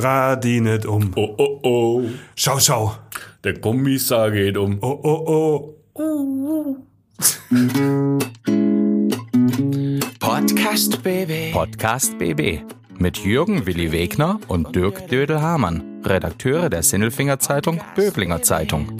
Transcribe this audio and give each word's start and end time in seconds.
Dreh 0.00 0.36
die 0.36 0.60
nicht 0.60 0.86
um. 0.86 1.10
Oh, 1.16 1.34
oh, 1.38 1.60
oh. 1.64 2.04
Schau, 2.36 2.60
schau. 2.60 2.94
Der 3.42 3.58
Kommissar 3.58 4.30
geht 4.30 4.56
um. 4.56 4.78
Oh, 4.80 5.00
oh, 5.02 5.74
oh. 5.96 6.76
Podcast 10.20 11.02
BB. 11.02 11.52
Podcast 11.52 12.16
BB 12.16 12.60
mit 12.98 13.18
Jürgen 13.18 13.66
Willi 13.66 13.90
Wegner 13.90 14.38
und 14.46 14.76
Dirk 14.76 15.08
Dödel-Hamann, 15.08 16.02
Redakteure 16.04 16.70
der 16.70 16.84
Sinnelfinger 16.84 17.40
Zeitung 17.40 17.80
Böblinger 17.96 18.42
Zeitung. 18.42 18.92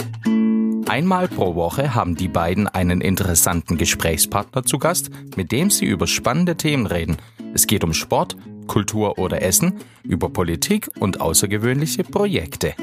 Einmal 0.88 1.28
pro 1.28 1.54
Woche 1.54 1.94
haben 1.94 2.16
die 2.16 2.28
beiden 2.28 2.66
einen 2.66 3.02
interessanten 3.02 3.76
Gesprächspartner 3.76 4.64
zu 4.64 4.78
Gast, 4.78 5.10
mit 5.36 5.52
dem 5.52 5.70
sie 5.70 5.86
über 5.86 6.08
spannende 6.08 6.56
Themen 6.56 6.86
reden. 6.86 7.18
Es 7.54 7.68
geht 7.68 7.84
um 7.84 7.92
Sport, 7.92 8.36
Kultur 8.68 9.18
oder 9.18 9.42
Essen, 9.42 9.80
über 10.04 10.28
Politik 10.28 10.88
und 11.00 11.20
außergewöhnliche 11.20 12.04
Projekte. 12.04 12.74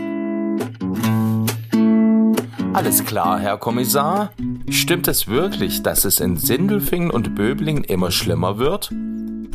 Alles 2.74 3.06
klar, 3.06 3.40
Herr 3.40 3.58
Kommissar? 3.58 4.32
Stimmt 4.70 5.08
es 5.08 5.30
wirklich, 5.30 5.82
dass 5.82 6.04
es 6.04 6.20
in 6.20 6.36
Sindelfingen 6.36 7.10
und 7.10 7.34
Böblingen 7.34 7.86
immer 7.86 8.12
schlimmer 8.12 8.58
wird? 8.58 8.92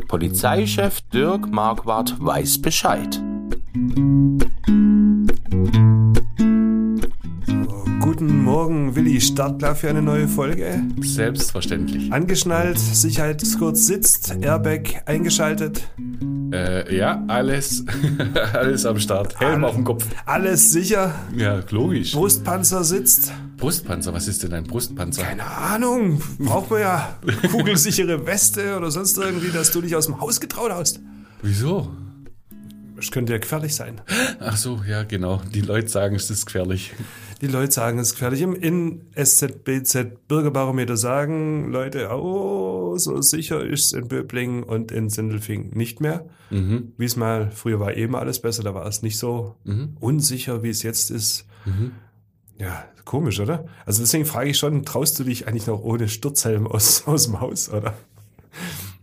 Polizeichef 0.08 1.02
Dirk 1.12 1.52
Marquardt 1.52 2.16
weiß 2.18 2.62
Bescheid. 2.62 3.22
Guten 8.00 8.42
Morgen, 8.42 8.96
Willi. 8.96 9.20
Startklar 9.20 9.74
für 9.74 9.88
eine 9.88 10.02
neue 10.02 10.26
Folge. 10.26 10.82
Selbstverständlich. 11.00 12.12
Angeschnallt, 12.12 12.78
Sicherheitsgurt 12.78 13.76
sitzt, 13.76 14.34
Airbag 14.42 15.02
eingeschaltet. 15.06 15.88
Äh, 16.52 16.96
ja, 16.96 17.22
alles, 17.28 17.84
alles 18.52 18.86
am 18.86 18.98
Start. 18.98 19.38
Helm 19.40 19.64
auf 19.64 19.74
dem 19.74 19.84
Kopf. 19.84 20.06
Alles 20.26 20.70
sicher. 20.72 21.14
Ja, 21.36 21.60
logisch. 21.70 22.12
Brustpanzer 22.12 22.84
sitzt. 22.84 23.32
Brustpanzer, 23.56 24.12
was 24.14 24.26
ist 24.26 24.42
denn 24.42 24.52
ein 24.54 24.64
Brustpanzer? 24.64 25.22
Keine 25.22 25.44
Ahnung. 25.44 26.22
Braucht 26.38 26.70
man 26.70 26.80
ja 26.80 27.14
kugelsichere 27.50 28.26
Weste 28.26 28.76
oder 28.76 28.90
sonst 28.90 29.18
irgendwie, 29.18 29.50
dass 29.50 29.70
du 29.70 29.80
dich 29.80 29.94
aus 29.94 30.06
dem 30.06 30.20
Haus 30.20 30.40
getraut 30.40 30.72
hast. 30.72 31.00
Wieso? 31.42 31.90
Das 33.00 33.10
könnte 33.10 33.32
ja 33.32 33.38
gefährlich 33.38 33.74
sein. 33.74 34.00
Ach 34.40 34.56
so, 34.56 34.80
ja, 34.86 35.02
genau. 35.04 35.40
Die 35.54 35.62
Leute 35.62 35.88
sagen, 35.88 36.14
es 36.16 36.30
ist 36.30 36.46
gefährlich. 36.46 36.92
Die 37.40 37.46
Leute 37.46 37.72
sagen, 37.72 37.98
es 37.98 38.08
ist 38.08 38.14
gefährlich. 38.14 38.42
Im 38.42 38.54
in 38.54 39.00
SZBZ 39.14 40.28
Bürgerbarometer 40.28 40.96
sagen 40.96 41.70
Leute, 41.72 42.08
oh, 42.12 42.96
so 42.98 43.22
sicher 43.22 43.64
ist 43.64 43.86
es 43.86 43.92
in 43.94 44.08
Böblingen 44.08 44.62
und 44.62 44.92
in 44.92 45.08
Sindelfingen 45.08 45.70
nicht 45.70 46.00
mehr. 46.00 46.26
Mhm. 46.50 46.92
Wie 46.98 47.06
es 47.06 47.16
mal, 47.16 47.50
früher 47.50 47.80
war 47.80 47.96
eben 47.96 48.14
alles 48.14 48.40
besser, 48.40 48.62
da 48.62 48.74
war 48.74 48.86
es 48.86 49.02
nicht 49.02 49.18
so 49.18 49.56
Mhm. 49.64 49.96
unsicher, 50.00 50.62
wie 50.62 50.70
es 50.70 50.82
jetzt 50.82 51.10
ist. 51.10 51.46
Ja, 52.58 52.84
komisch, 53.06 53.40
oder? 53.40 53.64
Also 53.86 54.02
deswegen 54.02 54.26
frage 54.26 54.50
ich 54.50 54.58
schon, 54.58 54.84
traust 54.84 55.18
du 55.18 55.24
dich 55.24 55.48
eigentlich 55.48 55.66
noch 55.66 55.80
ohne 55.82 56.08
Sturzhelm 56.08 56.66
aus, 56.66 57.04
aus 57.06 57.24
dem 57.24 57.40
Haus, 57.40 57.70
oder? 57.70 57.94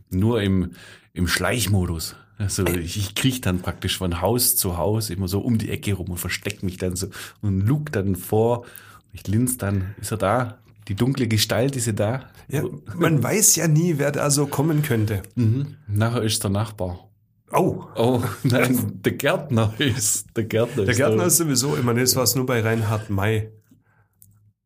Nur 0.09 0.42
im, 0.42 0.72
im 1.14 1.28
Schleichmodus. 1.28 2.16
Also 2.38 2.66
ich, 2.66 2.98
ich 2.98 3.16
kriech 3.16 3.42
dann 3.42 3.62
praktisch 3.62 3.98
von 3.98 4.22
Haus 4.22 4.56
zu 4.56 4.78
Haus 4.78 5.10
immer 5.10 5.28
so 5.28 5.40
um 5.40 5.58
die 5.58 5.70
Ecke 5.72 5.94
rum 5.94 6.10
und 6.12 6.18
versteck 6.18 6.62
mich 6.64 6.78
dann 6.78 6.96
so 6.96 7.08
und 7.42 7.62
look 7.62 7.92
dann 7.92 8.16
vor. 8.16 8.66
Ich 9.12 9.28
linse 9.28 9.58
dann, 9.58 9.96
ist 10.00 10.12
er 10.12 10.18
da? 10.18 10.58
Die 10.88 10.96
dunkle 10.96 11.28
Gestalt, 11.28 11.76
ist 11.76 11.86
sie 11.86 11.96
da? 11.96 12.30
Ja, 12.48 12.64
man 12.96 13.22
weiß 13.22 13.56
ja 13.58 13.68
nie, 13.68 13.98
wer 13.98 14.12
da 14.12 14.30
so 14.30 14.46
kommen 14.46 14.84
könnte. 14.84 15.24
Mhm. 15.36 15.76
Nachher 15.88 16.22
ist 16.22 16.44
der 16.44 16.52
Nachbar. 16.52 17.10
Oh, 17.52 17.84
Oh, 17.96 18.22
nein, 18.44 19.02
der 19.04 19.14
Gärtner 19.14 19.74
ist, 19.80 20.28
der 20.36 20.44
Gärtner 20.44 20.84
der 20.84 20.92
ist 20.92 20.98
Gärtner 20.98 21.26
ist 21.26 21.38
sowieso 21.38 21.76
immer, 21.76 21.94
das 21.94 22.16
war 22.16 22.24
es 22.24 22.36
nur 22.36 22.46
bei 22.46 22.62
Reinhard 22.62 23.10
May. 23.10 23.52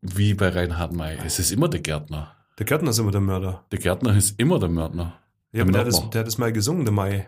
Wie 0.01 0.33
bei 0.33 0.49
Reinhard 0.49 0.93
May. 0.93 1.17
Es 1.25 1.39
ist 1.39 1.51
immer 1.51 1.69
der 1.69 1.79
Gärtner. 1.79 2.35
Der 2.57 2.65
Gärtner 2.65 2.89
ist 2.89 2.99
immer 2.99 3.11
der 3.11 3.21
Mörder. 3.21 3.65
Der 3.71 3.79
Gärtner 3.79 4.15
ist 4.15 4.39
immer 4.39 4.59
der 4.59 4.69
Mörder. 4.69 5.19
Ja, 5.51 5.61
aber 5.63 5.71
der 5.71 5.81
hat, 5.81 5.87
das, 5.87 6.09
der 6.09 6.19
hat 6.19 6.27
das 6.27 6.37
mal 6.37 6.51
gesungen, 6.51 6.85
der 6.85 6.93
Mai. 6.93 7.27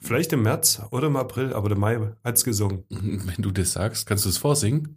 Vielleicht 0.00 0.32
im 0.32 0.42
März 0.42 0.82
oder 0.90 1.06
im 1.06 1.16
April, 1.16 1.52
aber 1.52 1.68
der 1.68 1.78
Mai 1.78 2.12
hat's 2.22 2.44
gesungen. 2.44 2.84
Wenn 2.90 3.42
du 3.42 3.50
das 3.50 3.72
sagst, 3.72 4.06
kannst 4.06 4.24
du 4.24 4.28
es 4.28 4.38
vorsingen? 4.38 4.96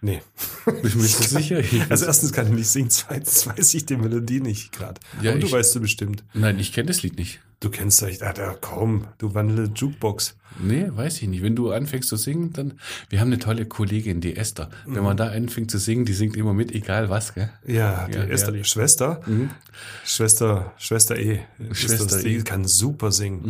Nee. 0.00 0.20
Du 0.66 0.72
mir 0.82 1.06
sicher? 1.06 1.62
Also 1.88 2.04
erstens 2.06 2.32
kann 2.32 2.46
ich 2.48 2.52
nicht 2.52 2.68
singen, 2.68 2.90
zweitens 2.90 3.46
weiß 3.46 3.74
ich 3.74 3.86
die 3.86 3.96
Melodie 3.96 4.40
nicht 4.40 4.70
gerade. 4.72 5.00
Ja, 5.22 5.30
aber 5.32 5.40
du 5.40 5.46
ich- 5.46 5.52
weißt 5.52 5.74
du 5.74 5.80
bestimmt. 5.80 6.24
Nein, 6.34 6.58
ich 6.58 6.72
kenne 6.72 6.86
das 6.86 7.02
Lied 7.02 7.16
nicht. 7.16 7.40
Du 7.60 7.70
kennst 7.70 8.02
doch, 8.02 8.08
ah, 8.20 8.32
da, 8.32 8.54
komm, 8.60 9.08
du 9.18 9.34
wandelnde 9.34 9.72
Jukebox. 9.74 10.36
Nee, 10.62 10.86
weiß 10.94 11.22
ich 11.22 11.28
nicht. 11.28 11.42
Wenn 11.42 11.56
du 11.56 11.72
anfängst 11.72 12.08
zu 12.08 12.16
singen, 12.16 12.52
dann. 12.52 12.74
Wir 13.08 13.18
haben 13.20 13.28
eine 13.28 13.40
tolle 13.40 13.66
Kollegin, 13.66 14.20
die 14.20 14.36
Esther. 14.36 14.70
Wenn 14.86 15.02
man 15.02 15.16
da 15.16 15.28
anfängt 15.30 15.70
zu 15.70 15.78
singen, 15.78 16.04
die 16.04 16.12
singt 16.12 16.36
immer 16.36 16.54
mit, 16.54 16.70
egal 16.72 17.08
was, 17.10 17.34
gell? 17.34 17.50
Ja, 17.66 18.06
die 18.06 18.14
Ja, 18.18 18.24
Esther, 18.24 18.52
die. 18.52 18.62
Schwester, 18.64 19.20
Mhm. 19.26 19.50
Schwester, 20.04 20.72
Schwester 20.78 21.18
E. 21.18 21.40
Schwester 21.72 22.06
das, 22.06 22.22
die 22.22 22.36
E. 22.36 22.42
kann 22.42 22.64
super 22.64 23.10
singen 23.10 23.42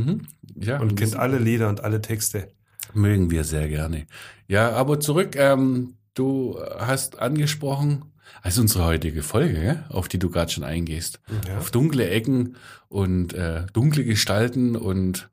Mhm. 0.56 0.62
Ja, 0.64 0.80
und 0.80 0.96
kennt 0.96 1.16
alle 1.16 1.38
Lieder 1.38 1.68
und 1.68 1.84
alle 1.84 2.00
Texte. 2.00 2.48
mögen 2.94 3.30
wir 3.30 3.44
sehr 3.44 3.68
gerne. 3.68 4.06
Ja, 4.46 4.70
aber 4.72 4.98
zurück, 5.00 5.36
ähm, 5.36 5.94
du 6.18 6.58
hast 6.78 7.18
angesprochen, 7.18 8.04
also 8.42 8.60
unsere 8.60 8.84
heutige 8.84 9.22
Folge, 9.22 9.84
auf 9.88 10.08
die 10.08 10.18
du 10.18 10.30
gerade 10.30 10.50
schon 10.52 10.64
eingehst. 10.64 11.20
Ja. 11.46 11.58
Auf 11.58 11.70
dunkle 11.70 12.08
Ecken 12.08 12.56
und 12.88 13.32
äh, 13.34 13.66
dunkle 13.72 14.04
Gestalten 14.04 14.76
und 14.76 15.30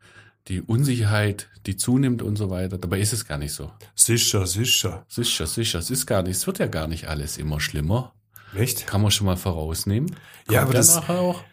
die 0.48 0.62
Unsicherheit, 0.62 1.50
die 1.66 1.76
zunimmt 1.76 2.22
und 2.22 2.36
so 2.38 2.50
weiter. 2.50 2.78
Dabei 2.78 3.00
ist 3.00 3.14
es 3.14 3.26
gar 3.28 3.38
nicht 3.38 3.54
so. 3.54 3.72
Sicher, 3.96 4.46
sicher. 4.46 5.06
Sicher, 5.08 5.48
sicher, 5.48 5.80
es 5.80 5.90
ist 5.90 6.06
gar 6.06 6.22
nicht, 6.24 6.38
es 6.38 6.46
wird 6.48 6.60
ja 6.60 6.68
gar 6.68 6.88
nicht 6.88 7.08
alles 7.08 7.38
immer 7.38 7.60
schlimmer. 7.60 8.14
Echt? 8.56 8.88
Kann 8.88 9.02
man 9.02 9.12
schon 9.12 9.26
mal 9.26 9.38
vorausnehmen. 9.38 10.12
Ja, 10.50 10.60
Kommt 10.62 10.70
aber 10.70 10.74
das- 10.74 11.10
auch. 11.10 11.44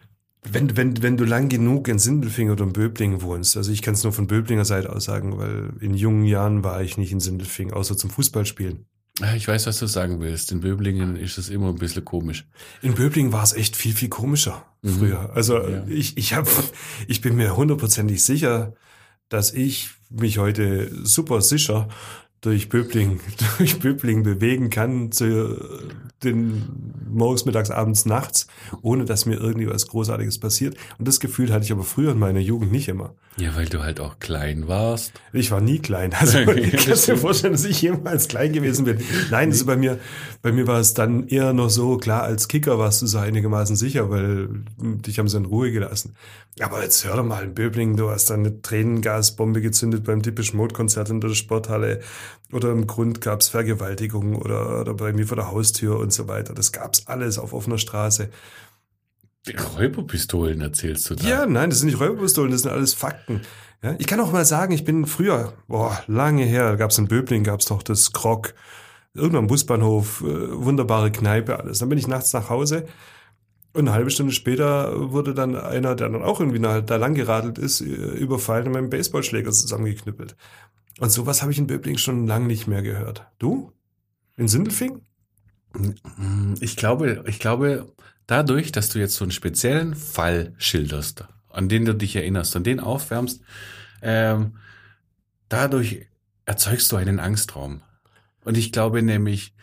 Wenn, 0.44 0.76
wenn, 0.76 1.00
wenn 1.03 1.16
du 1.16 1.25
lang 1.25 1.49
genug 1.49 1.87
in 1.87 2.00
Sindelfingen 2.00 2.53
oder 2.53 2.64
in 2.64 2.72
Böblingen 2.72 3.22
wohnst, 3.22 3.56
also 3.56 3.70
ich 3.70 3.81
kann 3.81 3.94
es 3.94 4.03
nur 4.03 4.12
von 4.12 4.26
Böblinger 4.26 4.64
Seite 4.64 4.91
aus 4.93 5.04
sagen, 5.04 5.38
weil 5.38 5.70
in 5.81 5.94
jungen 5.94 6.25
Jahren 6.25 6.64
war 6.64 6.82
ich 6.82 6.99
nicht 6.99 7.12
in 7.12 7.20
Sindelfingen, 7.20 7.72
außer 7.72 7.97
zum 7.97 8.10
Fußballspielen. 8.10 8.87
Ah, 9.21 9.34
Ich 9.34 9.47
weiß, 9.47 9.67
was 9.67 9.78
du 9.78 9.87
sagen 9.87 10.21
willst. 10.21 10.53
In 10.53 10.61
Böblingen 10.61 11.17
ist 11.17 11.39
es 11.39 11.49
immer 11.50 11.69
ein 11.69 11.77
bisschen 11.77 12.05
komisch. 12.05 12.47
In 12.81 12.95
Böblingen 12.95 13.33
war 13.33 13.43
es 13.43 13.53
echt 13.53 13.77
viel, 13.77 13.93
viel 13.95 14.09
komischer 14.09 14.65
früher. 14.84 15.31
Also 15.34 15.59
Mhm. 15.59 15.71
Ja. 15.73 15.84
ich, 15.89 16.17
ich, 16.17 16.34
hab, 16.34 16.49
ich 17.09 17.21
bin 17.21 17.37
mir 17.37 17.56
hundertprozentig 17.56 18.25
sicher, 18.25 18.75
dass 19.28 19.53
ich 19.53 19.91
mich 20.11 20.39
heute 20.39 20.91
super 21.05 21.41
sicher 21.43 21.89
durch 22.41 22.69
Böbling, 22.69 23.21
durch 23.59 23.78
Böbling 23.78 24.23
bewegen 24.23 24.71
kann 24.71 25.12
zu 25.12 25.59
den 26.25 26.62
morgens, 27.12 27.44
mittags, 27.44 27.71
abends, 27.71 28.06
nachts, 28.06 28.47
ohne 28.81 29.05
dass 29.05 29.27
mir 29.27 29.34
irgendwie 29.37 29.69
was 29.69 29.87
Großartiges 29.87 30.38
passiert. 30.38 30.77
Und 30.99 31.06
das 31.09 31.21
Gefühl 31.21 31.53
hatte 31.53 31.65
ich 31.65 31.72
aber 31.72 31.84
früher 31.84 32.12
in 32.12 32.19
meiner 32.19 32.41
Jugend 32.41 32.72
nicht 32.72 32.88
immer. 32.88 33.15
Ja, 33.37 33.55
weil 33.56 33.66
du 33.66 33.83
halt 33.83 33.99
auch 34.00 34.19
klein 34.19 34.69
warst. 34.69 35.12
Ich 35.32 35.50
war 35.50 35.61
nie 35.61 35.78
klein. 35.78 36.12
Also 36.21 36.38
Okay, 36.38 36.61
ich 36.61 36.71
kann 36.72 36.81
das 36.81 36.87
mir 36.88 36.97
stimmt. 36.97 37.19
vorstellen, 37.21 37.53
dass 37.55 37.65
ich 37.65 37.82
jemals 37.82 38.28
klein 38.28 38.53
gewesen 38.53 38.84
bin. 38.84 38.99
Nein, 39.31 39.50
also 39.50 39.66
bei 39.66 39.77
mir, 39.77 39.99
bei 40.43 40.53
mir 40.53 40.66
war 40.66 40.81
es 40.81 40.94
dann 40.94 41.27
eher 41.28 41.53
noch 41.53 41.71
so, 41.71 41.97
klar, 41.99 42.22
als 42.22 42.49
Kicker 42.49 42.78
warst 42.78 43.03
du 43.03 43.06
so 43.06 43.19
einigermaßen 43.19 43.77
sicher, 43.77 44.11
weil 44.11 44.49
dich 44.78 45.19
haben 45.19 45.28
sie 45.28 45.37
in 45.37 45.47
Ruhe 45.47 45.72
gelassen. 45.72 46.15
Aber 46.61 46.82
jetzt 46.82 47.05
hör 47.06 47.16
doch 47.16 47.25
mal, 47.25 47.44
in 47.44 47.55
Böblingen, 47.55 47.97
du 47.97 48.11
hast 48.11 48.28
dann 48.28 48.41
eine 48.41 48.61
Tränengasbombe 48.61 49.62
gezündet 49.62 50.05
beim 50.05 50.22
typischen 50.22 50.59
Mode-Konzert 50.59 51.09
in 51.09 51.21
der 51.21 51.31
Sporthalle 51.31 52.00
oder 52.53 52.71
im 52.71 52.87
Grund 52.87 53.22
gab's 53.22 53.49
Vergewaltigungen 53.49 54.34
oder, 54.37 54.82
oder 54.82 54.93
bei 54.94 55.12
mir 55.15 55.27
vor 55.27 55.37
der 55.37 55.50
Haustür 55.50 55.99
und 55.99 56.12
so 56.12 56.28
weiter. 56.28 56.55
Das 56.55 56.73
gab's 56.73 57.06
alles 57.06 57.39
auf 57.39 57.53
offener 57.53 57.78
Straße. 57.78 58.31
Die 59.47 59.56
Räuberpistolen 59.56 60.61
erzählst 60.61 61.11
du 61.11 61.17
da. 61.17 61.27
Ja, 61.27 61.47
nein, 61.47 61.71
das 61.71 61.81
sind 61.81 61.89
nicht 61.89 62.00
Räuberpistolen, 62.00 62.53
das 62.53 62.62
sind 62.62 62.71
alles 62.71 62.95
Fakten. 62.95 63.43
Ja, 63.83 63.97
ich 63.99 64.06
kann 64.06 64.21
auch 64.21 64.31
mal 64.31 64.45
sagen, 64.45 64.73
ich 64.73 64.84
bin 64.84 65.06
früher, 65.06 65.55
boah, 65.67 66.00
lange 66.06 66.45
her, 66.45 66.71
da 66.71 66.77
gab's 66.77 66.99
in 66.99 67.09
Böbling, 67.09 67.43
gab's 67.43 67.64
doch 67.64 67.82
das 67.82 68.12
Krog, 68.12 68.55
irgendwann 69.14 69.41
am 69.41 69.47
Busbahnhof, 69.49 70.20
äh, 70.20 70.64
wunderbare 70.64 71.11
Kneipe, 71.11 71.59
alles. 71.59 71.81
Dann 71.81 71.88
bin 71.88 71.99
ich 71.99 72.06
nachts 72.06 72.32
nach 72.32 72.49
Hause 72.49 72.87
und 73.73 73.88
eine 73.88 73.93
halbe 73.93 74.11
Stunde 74.11 74.32
später 74.32 75.11
wurde 75.12 75.35
dann 75.35 75.56
einer, 75.56 75.94
der 75.94 76.11
dann 76.11 76.23
auch 76.23 76.41
irgendwie 76.41 76.61
da 76.61 76.97
lang 76.97 77.15
geradelt 77.15 77.58
ist, 77.58 77.81
äh, 77.81 77.85
überfallen 77.85 78.67
und 78.67 78.73
mit 78.73 78.79
einem 78.79 78.91
Baseballschläger 78.91 79.50
zusammengeknüppelt. 79.50 80.37
Und 81.00 81.11
sowas 81.11 81.43
habe 81.43 81.53
ich 81.53 81.58
in 81.58 81.67
Böbling 81.67 81.99
schon 81.99 82.26
lange 82.26 82.47
nicht 82.47 82.67
mehr 82.67 82.82
gehört. 82.82 83.26
Du? 83.38 83.73
In 84.37 84.47
Sindelfing? 84.47 85.00
Ich 86.60 86.76
glaube, 86.76 87.24
ich 87.26 87.38
glaube, 87.38 87.92
dadurch, 88.26 88.72
dass 88.72 88.88
du 88.88 88.98
jetzt 88.98 89.14
so 89.14 89.24
einen 89.24 89.32
speziellen 89.32 89.94
Fall 89.94 90.54
schilderst, 90.58 91.24
an 91.48 91.69
den 91.69 91.84
du 91.84 91.94
dich 91.94 92.16
erinnerst, 92.16 92.54
an 92.56 92.64
den 92.64 92.80
aufwärmst, 92.80 93.42
ähm, 94.02 94.56
dadurch 95.48 96.06
erzeugst 96.44 96.90
du 96.92 96.96
einen 96.96 97.20
Angstraum. 97.20 97.82
Und 98.44 98.56
ich 98.56 98.72
glaube 98.72 99.02
nämlich, 99.02 99.54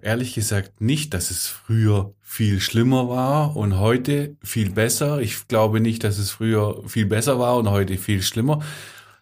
ehrlich 0.00 0.34
gesagt, 0.34 0.80
nicht, 0.80 1.14
dass 1.14 1.30
es 1.30 1.46
früher 1.46 2.14
viel 2.20 2.60
schlimmer 2.60 3.08
war 3.08 3.56
und 3.56 3.78
heute 3.78 4.36
viel 4.42 4.70
besser. 4.70 5.20
Ich 5.20 5.48
glaube 5.48 5.80
nicht, 5.80 6.04
dass 6.04 6.18
es 6.18 6.30
früher 6.30 6.82
viel 6.86 7.06
besser 7.06 7.38
war 7.38 7.56
und 7.56 7.70
heute 7.70 7.96
viel 7.96 8.22
schlimmer. 8.22 8.62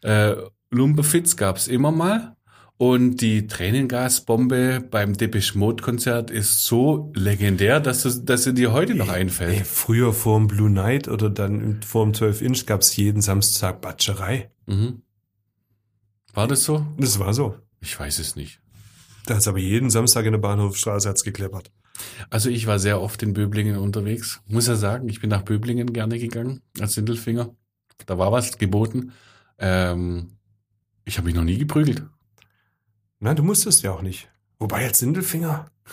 Äh, 0.02 0.34
Lumberfits 0.70 1.36
gab's 1.36 1.68
immer 1.68 1.92
mal. 1.92 2.36
Und 2.78 3.20
die 3.20 3.46
Tränengasbombe 3.46 4.84
beim 4.90 5.16
Depeche 5.16 5.56
Mode 5.56 5.82
Konzert 5.82 6.30
ist 6.30 6.64
so 6.64 7.12
legendär, 7.14 7.78
dass, 7.78 8.04
es, 8.04 8.24
dass 8.24 8.44
sie 8.44 8.54
dir 8.54 8.72
heute 8.72 8.94
noch 8.94 9.08
einfällt. 9.08 9.58
Ey, 9.58 9.64
früher 9.64 10.12
vor 10.12 10.38
dem 10.38 10.48
Blue 10.48 10.70
Night 10.70 11.06
oder 11.06 11.30
dann 11.30 11.82
vor 11.82 12.04
dem 12.04 12.14
12 12.14 12.42
Inch 12.42 12.66
gab's 12.66 12.96
jeden 12.96 13.22
Samstag 13.22 13.80
Batscherei. 13.80 14.50
Mhm. 14.66 15.02
War 16.34 16.48
das 16.48 16.64
so? 16.64 16.86
Das 16.98 17.18
war 17.18 17.34
so. 17.34 17.56
Ich 17.80 17.98
weiß 17.98 18.18
es 18.18 18.36
nicht. 18.36 18.60
Da 19.26 19.36
hat's 19.36 19.46
aber 19.46 19.58
jeden 19.58 19.90
Samstag 19.90 20.24
in 20.24 20.32
der 20.32 20.40
Bahnhofstraße 20.40 21.08
hat's 21.08 21.24
gekleppert. 21.24 21.70
Also 22.30 22.48
ich 22.48 22.66
war 22.66 22.78
sehr 22.78 23.00
oft 23.00 23.22
in 23.22 23.34
Böblingen 23.34 23.76
unterwegs. 23.76 24.40
Muss 24.46 24.66
ja 24.66 24.76
sagen, 24.76 25.08
ich 25.08 25.20
bin 25.20 25.30
nach 25.30 25.42
Böblingen 25.42 25.92
gerne 25.92 26.18
gegangen 26.18 26.62
als 26.80 26.94
Sindelfinger. 26.94 27.54
Da 28.06 28.18
war 28.18 28.32
was 28.32 28.58
geboten. 28.58 29.12
Ähm, 29.58 30.38
ich 31.04 31.18
habe 31.18 31.26
mich 31.26 31.34
noch 31.34 31.44
nie 31.44 31.58
geprügelt. 31.58 32.04
Nein, 33.22 33.36
du 33.36 33.42
musstest 33.42 33.82
ja 33.82 33.92
auch 33.92 34.02
nicht. 34.02 34.28
Wobei 34.58 34.84
als 34.84 34.98
Sindelfinger. 34.98 35.66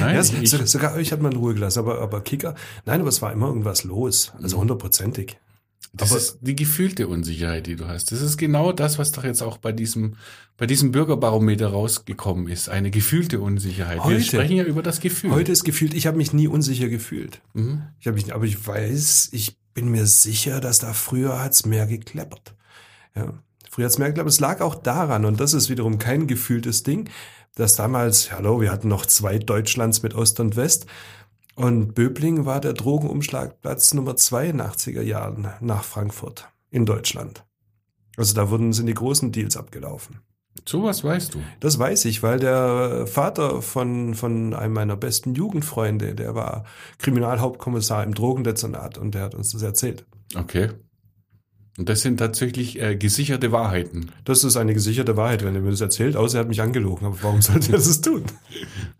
Nein, 0.00 0.14
ja, 0.14 0.20
ich, 0.20 0.50
so- 0.50 0.64
sogar 0.66 0.94
euch 0.94 1.12
hat 1.12 1.20
man 1.20 1.32
in 1.32 1.38
Ruhe 1.38 1.54
gelassen, 1.54 1.80
aber, 1.80 2.00
aber 2.00 2.20
Kicker. 2.22 2.54
Nein, 2.86 3.00
aber 3.00 3.08
es 3.08 3.22
war 3.22 3.32
immer 3.32 3.46
irgendwas 3.48 3.84
los. 3.84 4.32
Also 4.42 4.56
Mhm. 4.56 4.60
hundertprozentig. 4.62 5.38
das 5.94 6.10
aber- 6.10 6.18
ist 6.20 6.38
die 6.42 6.54
gefühlte 6.56 7.08
Unsicherheit, 7.08 7.66
die 7.66 7.76
du 7.76 7.86
hast. 7.88 8.12
Das 8.12 8.20
ist 8.20 8.36
genau 8.36 8.72
das, 8.72 8.98
was 8.98 9.12
doch 9.12 9.24
jetzt 9.24 9.42
auch 9.42 9.56
bei 9.56 9.72
diesem, 9.72 10.16
bei 10.58 10.66
diesem 10.66 10.92
Bürgerbarometer 10.92 11.68
rausgekommen 11.68 12.48
ist. 12.48 12.68
Eine 12.68 12.90
gefühlte 12.90 13.40
Unsicherheit. 13.40 13.96
Wir 13.98 14.04
Heute. 14.04 14.22
sprechen 14.22 14.56
ja 14.56 14.64
über 14.64 14.82
das 14.82 15.00
Gefühl. 15.00 15.30
Heute 15.30 15.52
ist 15.52 15.64
gefühlt, 15.64 15.94
ich 15.94 16.06
habe 16.06 16.16
mich 16.18 16.32
nie 16.32 16.46
unsicher 16.48 16.88
gefühlt. 16.88 17.40
Mhm. 17.54 17.82
Ich 18.00 18.06
habe 18.06 18.16
mich, 18.16 18.34
aber 18.34 18.44
ich 18.44 18.66
weiß, 18.66 19.30
ich 19.32 19.56
bin 19.72 19.88
mir 19.90 20.06
sicher, 20.06 20.60
dass 20.60 20.78
da 20.78 20.92
früher 20.92 21.40
hat's 21.42 21.64
mehr 21.64 21.86
gekleppert. 21.86 22.54
Ja, 23.16 23.32
früher 23.78 23.86
hat's 23.86 23.98
mehr 23.98 24.08
gekleppert. 24.08 24.32
Es 24.32 24.40
lag 24.40 24.60
auch 24.60 24.74
daran, 24.74 25.24
und 25.24 25.38
das 25.38 25.54
ist 25.54 25.70
wiederum 25.70 25.98
kein 25.98 26.26
gefühltes 26.26 26.82
Ding, 26.82 27.08
dass 27.54 27.76
damals, 27.76 28.32
hallo, 28.32 28.60
wir 28.60 28.72
hatten 28.72 28.88
noch 28.88 29.06
zwei 29.06 29.38
Deutschlands 29.38 30.02
mit 30.02 30.14
Ost 30.14 30.40
und 30.40 30.56
West. 30.56 30.86
Und 31.54 31.94
Böbling 31.94 32.44
war 32.44 32.60
der 32.60 32.72
Drogenumschlagplatz 32.72 33.94
Nummer 33.94 34.16
zwei 34.16 34.46
in 34.46 34.58
den 34.58 34.66
80er 34.66 35.02
Jahren 35.02 35.48
nach 35.60 35.84
Frankfurt 35.84 36.48
in 36.70 36.86
Deutschland. 36.86 37.44
Also 38.16 38.34
da 38.34 38.50
wurden, 38.50 38.72
sind 38.72 38.86
die 38.86 38.94
großen 38.94 39.30
Deals 39.30 39.56
abgelaufen. 39.56 40.22
Sowas 40.66 41.04
weißt 41.04 41.34
du. 41.34 41.38
Das 41.60 41.78
weiß 41.78 42.06
ich, 42.06 42.24
weil 42.24 42.40
der 42.40 43.06
Vater 43.06 43.62
von, 43.62 44.14
von 44.14 44.54
einem 44.54 44.74
meiner 44.74 44.96
besten 44.96 45.36
Jugendfreunde, 45.36 46.16
der 46.16 46.34
war 46.34 46.64
Kriminalhauptkommissar 46.98 48.02
im 48.02 48.12
Drogendezernat 48.12 48.98
und 48.98 49.14
der 49.14 49.22
hat 49.22 49.36
uns 49.36 49.52
das 49.52 49.62
erzählt. 49.62 50.04
Okay. 50.34 50.70
Und 51.78 51.88
das 51.88 52.00
sind 52.00 52.16
tatsächlich 52.16 52.82
äh, 52.82 52.96
gesicherte 52.96 53.52
Wahrheiten. 53.52 54.10
Das 54.24 54.42
ist 54.42 54.56
eine 54.56 54.74
gesicherte 54.74 55.16
Wahrheit, 55.16 55.44
wenn 55.44 55.54
er 55.54 55.60
mir 55.60 55.70
das 55.70 55.80
erzählt, 55.80 56.16
außer 56.16 56.38
er 56.38 56.40
hat 56.40 56.48
mich 56.48 56.60
angelogen. 56.60 57.06
Aber 57.06 57.16
warum 57.22 57.40
sollte 57.40 57.72
er 57.72 57.78
das 57.78 58.00
tun? 58.00 58.24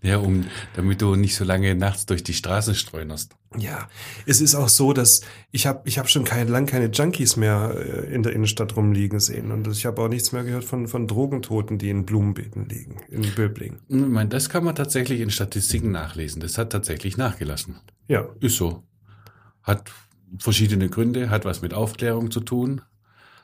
Ja, 0.01 0.19
um, 0.19 0.45
damit 0.77 1.03
du 1.03 1.17
nicht 1.17 1.35
so 1.35 1.43
lange 1.45 1.75
nachts 1.75 2.07
durch 2.07 2.23
die 2.23 2.33
Straßen 2.33 2.77
streunerst. 2.77 3.35
Ja, 3.59 3.89
es 4.27 4.41
ist 4.41 4.55
auch 4.55 4.69
so, 4.69 4.93
dass 4.93 5.23
ich 5.51 5.67
habe 5.67 5.81
ich 5.87 5.99
hab 5.99 6.09
schon 6.09 6.23
kein, 6.23 6.47
lang 6.47 6.67
keine 6.67 6.87
Junkies 6.87 7.37
mehr 7.37 7.75
äh, 7.77 8.15
in 8.15 8.23
der 8.23 8.33
Innenstadt 8.33 8.77
rumliegen 8.77 9.19
sehen. 9.19 9.51
Und 9.51 9.67
ich 9.67 9.87
habe 9.87 10.01
auch 10.01 10.09
nichts 10.09 10.31
mehr 10.31 10.45
gehört 10.45 10.63
von, 10.63 10.87
von 10.87 11.09
Drogentoten, 11.09 11.79
die 11.79 11.91
in 11.91 12.07
Blumenbeeten 12.07 12.69
liegen, 12.69 13.01
in 13.11 13.23
Böbling. 13.35 13.79
Ich 13.89 13.97
meine, 13.97 14.29
das 14.29 14.49
kann 14.51 14.63
man 14.63 14.77
tatsächlich 14.77 15.21
in 15.21 15.31
Statistiken 15.31 15.91
nachlesen. 15.91 16.41
Das 16.41 16.57
hat 16.59 16.71
tatsächlich 16.71 17.17
nachgelassen. 17.17 17.81
Ja, 18.07 18.29
Ist 18.39 18.57
so. 18.57 18.85
Hat 19.65 19.91
verschiedene 20.39 20.89
Gründe, 20.89 21.31
hat 21.31 21.45
was 21.45 21.63
mit 21.63 21.75
Aufklärung 21.75 22.31
zu 22.31 22.41
tun, 22.41 22.83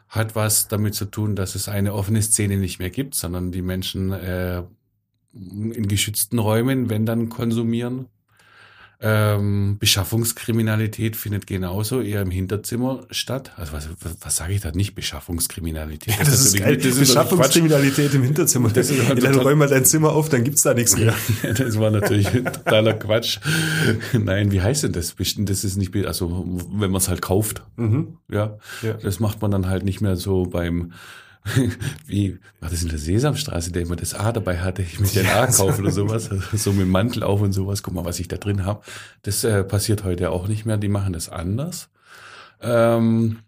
hat 0.08 0.34
was 0.34 0.68
damit 0.68 0.94
zu 0.94 1.06
tun, 1.06 1.36
dass 1.36 1.54
es 1.54 1.68
eine 1.68 1.94
offene 1.94 2.22
Szene 2.22 2.56
nicht 2.56 2.78
mehr 2.78 2.90
gibt, 2.90 3.14
sondern 3.14 3.52
die 3.52 3.62
Menschen 3.62 4.12
äh, 4.12 4.62
in 5.32 5.88
geschützten 5.88 6.38
Räumen, 6.38 6.90
wenn 6.90 7.06
dann 7.06 7.28
konsumieren. 7.28 8.06
Ähm, 9.00 9.76
Beschaffungskriminalität 9.78 11.16
findet 11.16 11.46
genauso 11.46 12.00
eher 12.00 12.22
im 12.22 12.30
Hinterzimmer 12.30 13.04
statt. 13.10 13.52
Also 13.56 13.72
was, 13.72 13.88
was, 14.00 14.16
was 14.20 14.36
sage 14.36 14.54
ich 14.54 14.60
da? 14.60 14.70
Nicht 14.70 14.94
Beschaffungskriminalität. 14.94 16.14
das, 16.20 16.28
ist 16.46 16.56
geil. 16.58 16.76
das 16.76 16.86
ist. 16.86 16.98
Beschaffungskriminalität 17.00 18.14
im 18.14 18.22
Hinterzimmer. 18.22 18.70
Das 18.70 18.90
ist 18.90 19.06
ja, 19.06 19.14
dann 19.14 19.34
räum 19.34 19.58
mal 19.58 19.68
dein 19.68 19.84
Zimmer 19.84 20.12
auf, 20.12 20.28
dann 20.28 20.44
gibt's 20.44 20.62
da 20.62 20.74
nichts 20.74 20.96
mehr. 20.96 21.14
Ja, 21.42 21.52
das 21.52 21.78
war 21.78 21.90
natürlich 21.90 22.28
totaler 22.30 22.94
Quatsch. 22.94 23.38
Nein, 24.12 24.52
wie 24.52 24.62
heißt 24.62 24.84
denn 24.84 24.92
das? 24.92 25.14
Das 25.38 25.64
ist 25.64 25.76
nicht, 25.76 25.94
also 26.06 26.44
wenn 26.72 26.90
man 26.90 27.00
es 27.00 27.08
halt 27.08 27.20
kauft. 27.22 27.62
Mhm. 27.76 28.18
Ja, 28.30 28.58
Ja. 28.82 28.94
das 28.94 29.20
macht 29.20 29.42
man 29.42 29.50
dann 29.50 29.68
halt 29.68 29.84
nicht 29.84 30.00
mehr 30.00 30.16
so 30.16 30.44
beim, 30.44 30.92
wie 32.06 32.38
war 32.60 32.70
das 32.70 32.82
in 32.82 32.88
der 32.88 32.98
Sesamstraße, 32.98 33.70
der 33.70 33.82
immer 33.82 33.96
das 33.96 34.14
A 34.14 34.32
dabei 34.32 34.58
hatte, 34.58 34.82
ich 34.82 34.98
möchte 34.98 35.20
ein 35.20 35.26
A 35.26 35.46
kaufen 35.46 35.82
oder 35.82 35.90
sowas, 35.90 36.30
so 36.52 36.72
mit 36.72 36.82
dem 36.82 36.90
Mantel 36.90 37.22
auf 37.22 37.40
und 37.42 37.52
sowas, 37.52 37.82
guck 37.82 37.94
mal, 37.94 38.04
was 38.04 38.18
ich 38.18 38.28
da 38.28 38.36
drin 38.36 38.64
habe. 38.64 38.82
Das 39.22 39.44
äh, 39.44 39.62
passiert 39.62 40.04
heute 40.04 40.30
auch 40.30 40.48
nicht 40.48 40.64
mehr, 40.64 40.78
die 40.78 40.88
machen 40.88 41.12
das 41.12 41.28
anders. 41.28 41.90
Ähm, 42.62 43.40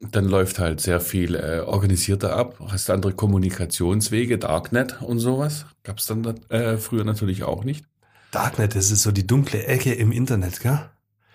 dann 0.00 0.26
läuft 0.26 0.58
halt 0.58 0.80
sehr 0.80 1.00
viel 1.00 1.34
äh, 1.34 1.60
organisierter 1.60 2.34
ab, 2.34 2.58
hast 2.68 2.88
andere 2.88 3.12
Kommunikationswege, 3.12 4.38
Darknet 4.38 5.02
und 5.02 5.18
sowas. 5.18 5.66
Gab's 5.82 6.06
dann 6.06 6.24
äh, 6.48 6.78
früher 6.78 7.04
natürlich 7.04 7.42
auch 7.42 7.64
nicht. 7.64 7.84
Darknet, 8.30 8.76
das 8.76 8.90
ist 8.90 9.02
so 9.02 9.10
die 9.10 9.26
dunkle 9.26 9.64
Ecke 9.64 9.92
im 9.92 10.12
Internet, 10.12 10.60
gell? 10.60 10.88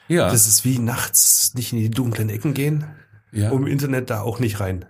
Ja, 0.08 0.30
Das 0.30 0.48
ist 0.48 0.64
wie 0.66 0.80
nachts 0.80 1.54
nicht 1.56 1.74
in 1.74 1.80
die 1.80 1.90
dunklen 1.90 2.30
Ecken 2.30 2.54
gehen, 2.54 2.86
ja. 3.32 3.50
um 3.52 3.66
im 3.66 3.72
Internet 3.72 4.10
da 4.10 4.22
auch 4.22 4.40
nicht 4.40 4.60
rein. 4.60 4.86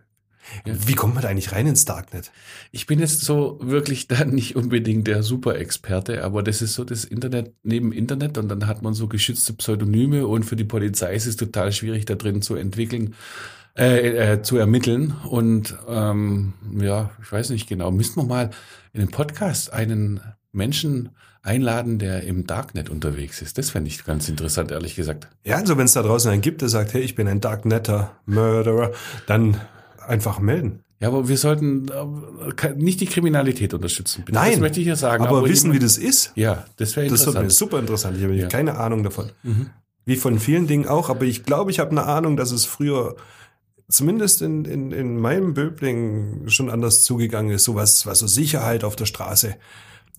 Wie 0.63 0.93
kommt 0.93 1.15
man 1.15 1.23
da 1.23 1.29
eigentlich 1.29 1.51
rein 1.51 1.67
ins 1.67 1.85
Darknet? 1.85 2.31
Ich 2.71 2.85
bin 2.85 2.99
jetzt 2.99 3.21
so 3.21 3.59
wirklich 3.61 4.07
da 4.07 4.25
nicht 4.25 4.55
unbedingt 4.55 5.07
der 5.07 5.23
Super-Experte, 5.23 6.23
aber 6.23 6.43
das 6.43 6.61
ist 6.61 6.73
so 6.73 6.83
das 6.83 7.05
Internet 7.05 7.53
neben 7.63 7.91
Internet 7.91 8.37
und 8.37 8.49
dann 8.49 8.67
hat 8.67 8.81
man 8.81 8.93
so 8.93 9.07
geschützte 9.07 9.53
Pseudonyme 9.53 10.27
und 10.27 10.43
für 10.43 10.55
die 10.55 10.63
Polizei 10.63 11.13
ist 11.15 11.25
es 11.25 11.35
total 11.35 11.71
schwierig, 11.71 12.05
da 12.05 12.15
drin 12.15 12.41
zu 12.41 12.55
entwickeln, 12.55 13.15
äh, 13.77 14.33
äh, 14.33 14.41
zu 14.41 14.57
ermitteln. 14.57 15.15
Und 15.27 15.75
ähm, 15.87 16.53
ja, 16.79 17.11
ich 17.21 17.31
weiß 17.31 17.49
nicht 17.49 17.67
genau, 17.67 17.91
müssten 17.91 18.21
wir 18.21 18.25
mal 18.25 18.51
in 18.93 19.01
den 19.01 19.09
Podcast 19.09 19.73
einen 19.73 20.21
Menschen 20.51 21.09
einladen, 21.45 21.99
der 21.99 22.23
im 22.23 22.47
Darknet 22.47 22.89
unterwegs 22.89 23.41
ist. 23.41 23.57
Das 23.57 23.69
fände 23.69 23.89
ich 23.89 24.03
ganz 24.03 24.29
interessant, 24.29 24.71
ehrlich 24.71 24.95
gesagt. 24.95 25.27
Ja, 25.43 25.57
also 25.57 25.77
wenn 25.77 25.85
es 25.85 25.93
da 25.93 26.01
draußen 26.01 26.31
einen 26.31 26.41
gibt, 26.41 26.61
der 26.61 26.69
sagt, 26.69 26.93
hey, 26.93 27.01
ich 27.01 27.15
bin 27.15 27.27
ein 27.27 27.41
Darknetter 27.41 28.17
Murderer, 28.25 28.91
dann 29.27 29.59
einfach 30.07 30.39
melden. 30.39 30.81
Ja, 31.01 31.09
aber 31.09 31.27
wir 31.27 31.37
sollten 31.37 31.87
äh, 31.89 32.73
nicht 32.75 33.01
die 33.01 33.05
Kriminalität 33.05 33.73
unterstützen. 33.73 34.23
bitte. 34.25 34.37
Nein, 34.37 34.51
das 34.51 34.59
möchte 34.61 34.79
ich 34.79 34.87
ja 34.87 34.95
sagen. 34.95 35.25
aber, 35.25 35.43
wissen, 35.47 35.71
wie 35.71 35.75
jemand- 35.75 35.83
das 35.83 35.97
ist, 35.97 36.31
Ja, 36.35 36.65
das 36.77 36.95
wäre 36.95 37.07
das 37.09 37.25
wird 37.25 37.35
mir 37.35 37.41
interessant. 37.41 37.51
super 37.51 37.79
interessant. 37.79 38.17
Ich 38.17 38.23
habe 38.23 38.35
Ja. 38.35 38.47
keine 38.47 38.77
Ahnung 38.77 39.03
davon. 39.03 39.31
Mhm. 39.43 39.69
Wie 40.05 40.15
von 40.15 40.39
vielen 40.39 40.67
Dingen 40.67 40.87
auch, 40.87 41.09
aber 41.09 41.23
ich 41.25 41.43
glaube, 41.43 41.71
ich 41.71 41.79
habe 41.79 41.91
eine 41.91 42.03
Ahnung, 42.05 42.37
dass 42.37 42.51
es 42.51 42.63
früher 42.65 43.15
zumindest 43.89 44.41
in, 44.41 44.65
in, 44.65 44.91
in 44.91 45.17
meinem 45.19 45.53
Böbling 45.53 46.47
schon 46.47 46.69
anders 46.69 47.03
zugegangen 47.03 47.51
ist, 47.51 47.65
so 47.65 47.75
was, 47.75 48.05
was 48.05 48.19
so 48.19 48.27
Sicherheit 48.27 48.83
auf 48.83 48.95
der 48.95 49.05
Straße 49.05 49.55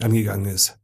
angegangen 0.00 0.46
ist. 0.46 0.78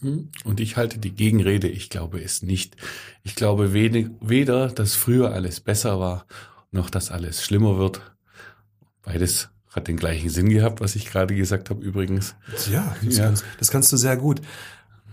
Hm? 0.00 0.28
Und 0.44 0.60
ich 0.60 0.76
halte 0.76 0.98
die 0.98 1.12
Gegenrede, 1.12 1.68
ich 1.68 1.90
glaube 1.90 2.22
es 2.22 2.42
nicht. 2.42 2.76
Ich 3.22 3.34
glaube 3.34 3.72
wenig, 3.72 4.08
weder, 4.20 4.68
dass 4.68 4.94
früher 4.94 5.32
alles 5.32 5.60
besser 5.60 5.98
war, 6.00 6.26
noch 6.72 6.88
dass 6.90 7.10
alles 7.10 7.42
schlimmer 7.44 7.78
wird. 7.78 8.00
Beides 9.12 9.48
hat 9.70 9.88
den 9.88 9.96
gleichen 9.96 10.30
Sinn 10.30 10.48
gehabt, 10.48 10.80
was 10.80 10.96
ich 10.96 11.06
gerade 11.06 11.34
gesagt 11.34 11.70
habe 11.70 11.82
übrigens. 11.82 12.34
Ja, 12.70 12.94
das, 13.04 13.16
Ja. 13.16 13.24
Kannst, 13.24 13.44
das 13.58 13.70
kannst 13.70 13.92
du 13.92 13.96
sehr 13.96 14.16
gut. 14.16 14.40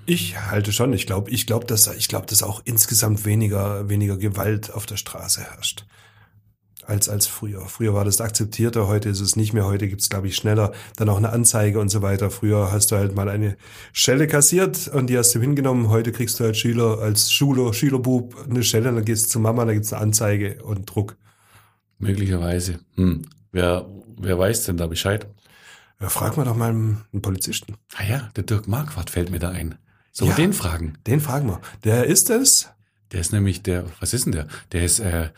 Ich 0.06 0.40
halte 0.40 0.72
schon, 0.72 0.94
ich 0.94 1.06
glaube, 1.06 1.32
ich 1.32 1.46
glaube, 1.46 1.66
dass 1.66 1.88
ich 1.88 2.08
glaube, 2.08 2.28
dass 2.28 2.42
auch 2.42 2.62
insgesamt 2.64 3.26
weniger 3.26 3.90
weniger 3.90 4.18
Gewalt 4.18 4.72
auf 4.72 4.86
der 4.86 4.98
Straße 4.98 5.42
herrscht 5.42 5.86
als 6.86 7.10
als 7.10 7.28
früher. 7.28 7.62
Früher 7.66 7.94
war 7.94 8.06
das 8.06 8.22
akzeptierter, 8.22 8.88
heute 8.88 9.10
ist 9.10 9.20
es 9.20 9.36
nicht 9.36 9.54
mehr. 9.54 9.66
Heute 9.66 9.88
gibt's 9.88 10.10
glaube 10.10 10.28
ich 10.28 10.36
schneller 10.36 10.72
dann 10.96 11.10
auch 11.10 11.18
eine 11.18 11.32
Anzeige 11.32 11.80
und 11.80 11.90
so 11.90 12.02
weiter. 12.02 12.32
Früher 12.32 12.72
hast 12.72 12.92
du 12.92 12.96
halt 12.96 13.16
mal 13.16 13.30
eine 13.30 13.58
Schelle 13.92 14.28
kassiert 14.28 14.88
und 14.88 15.08
die 15.08 15.18
hast 15.18 15.36
du 15.36 15.42
hingenommen. 15.42 15.90
Heute 15.90 16.12
kriegst 16.12 16.40
du 16.40 16.46
als 16.46 16.58
Schüler 16.58 17.00
als 17.00 17.32
Schüler 17.32 17.74
Schülerbub 17.74 18.46
eine 18.50 18.64
Schelle, 18.64 18.94
dann 18.94 19.04
gehst 19.04 19.26
du 19.26 19.30
zu 19.30 19.40
Mama, 19.40 19.66
dann 19.66 19.76
gibt's 19.76 19.92
eine 19.92 20.04
Anzeige 20.04 20.64
und 20.64 20.86
Druck. 20.86 21.18
Möglicherweise. 22.00 22.80
Hm. 22.96 23.24
Wer, 23.58 23.88
wer 24.20 24.38
weiß 24.38 24.66
denn 24.66 24.78
da 24.78 24.86
Bescheid? 24.86 25.26
Ja, 26.00 26.10
frag 26.10 26.38
mal 26.38 26.46
doch 26.46 26.56
mal 26.56 26.70
einen 26.70 27.22
Polizisten. 27.24 27.74
Ah 27.96 28.04
ja, 28.04 28.30
der 28.36 28.44
Dirk 28.44 28.68
Marquardt 28.68 29.10
fällt 29.10 29.32
mir 29.32 29.40
da 29.40 29.50
ein. 29.50 29.80
Sollen 30.12 30.30
Ja. 30.30 30.38
wir 30.38 30.46
den 30.46 30.54
fragen? 30.54 31.00
Den 31.08 31.20
fragen 31.20 31.48
wir. 31.48 31.60
Der 31.84 32.06
ist 32.06 32.30
es? 32.30 32.70
Der 33.12 33.20
ist 33.20 33.34
nämlich 33.34 33.64
der, 33.64 33.86
was 34.00 34.14
ist 34.14 34.26
denn 34.28 34.34
der? 34.34 34.48
Der 34.74 34.84
ist 34.86 35.00
äh, 35.00 35.32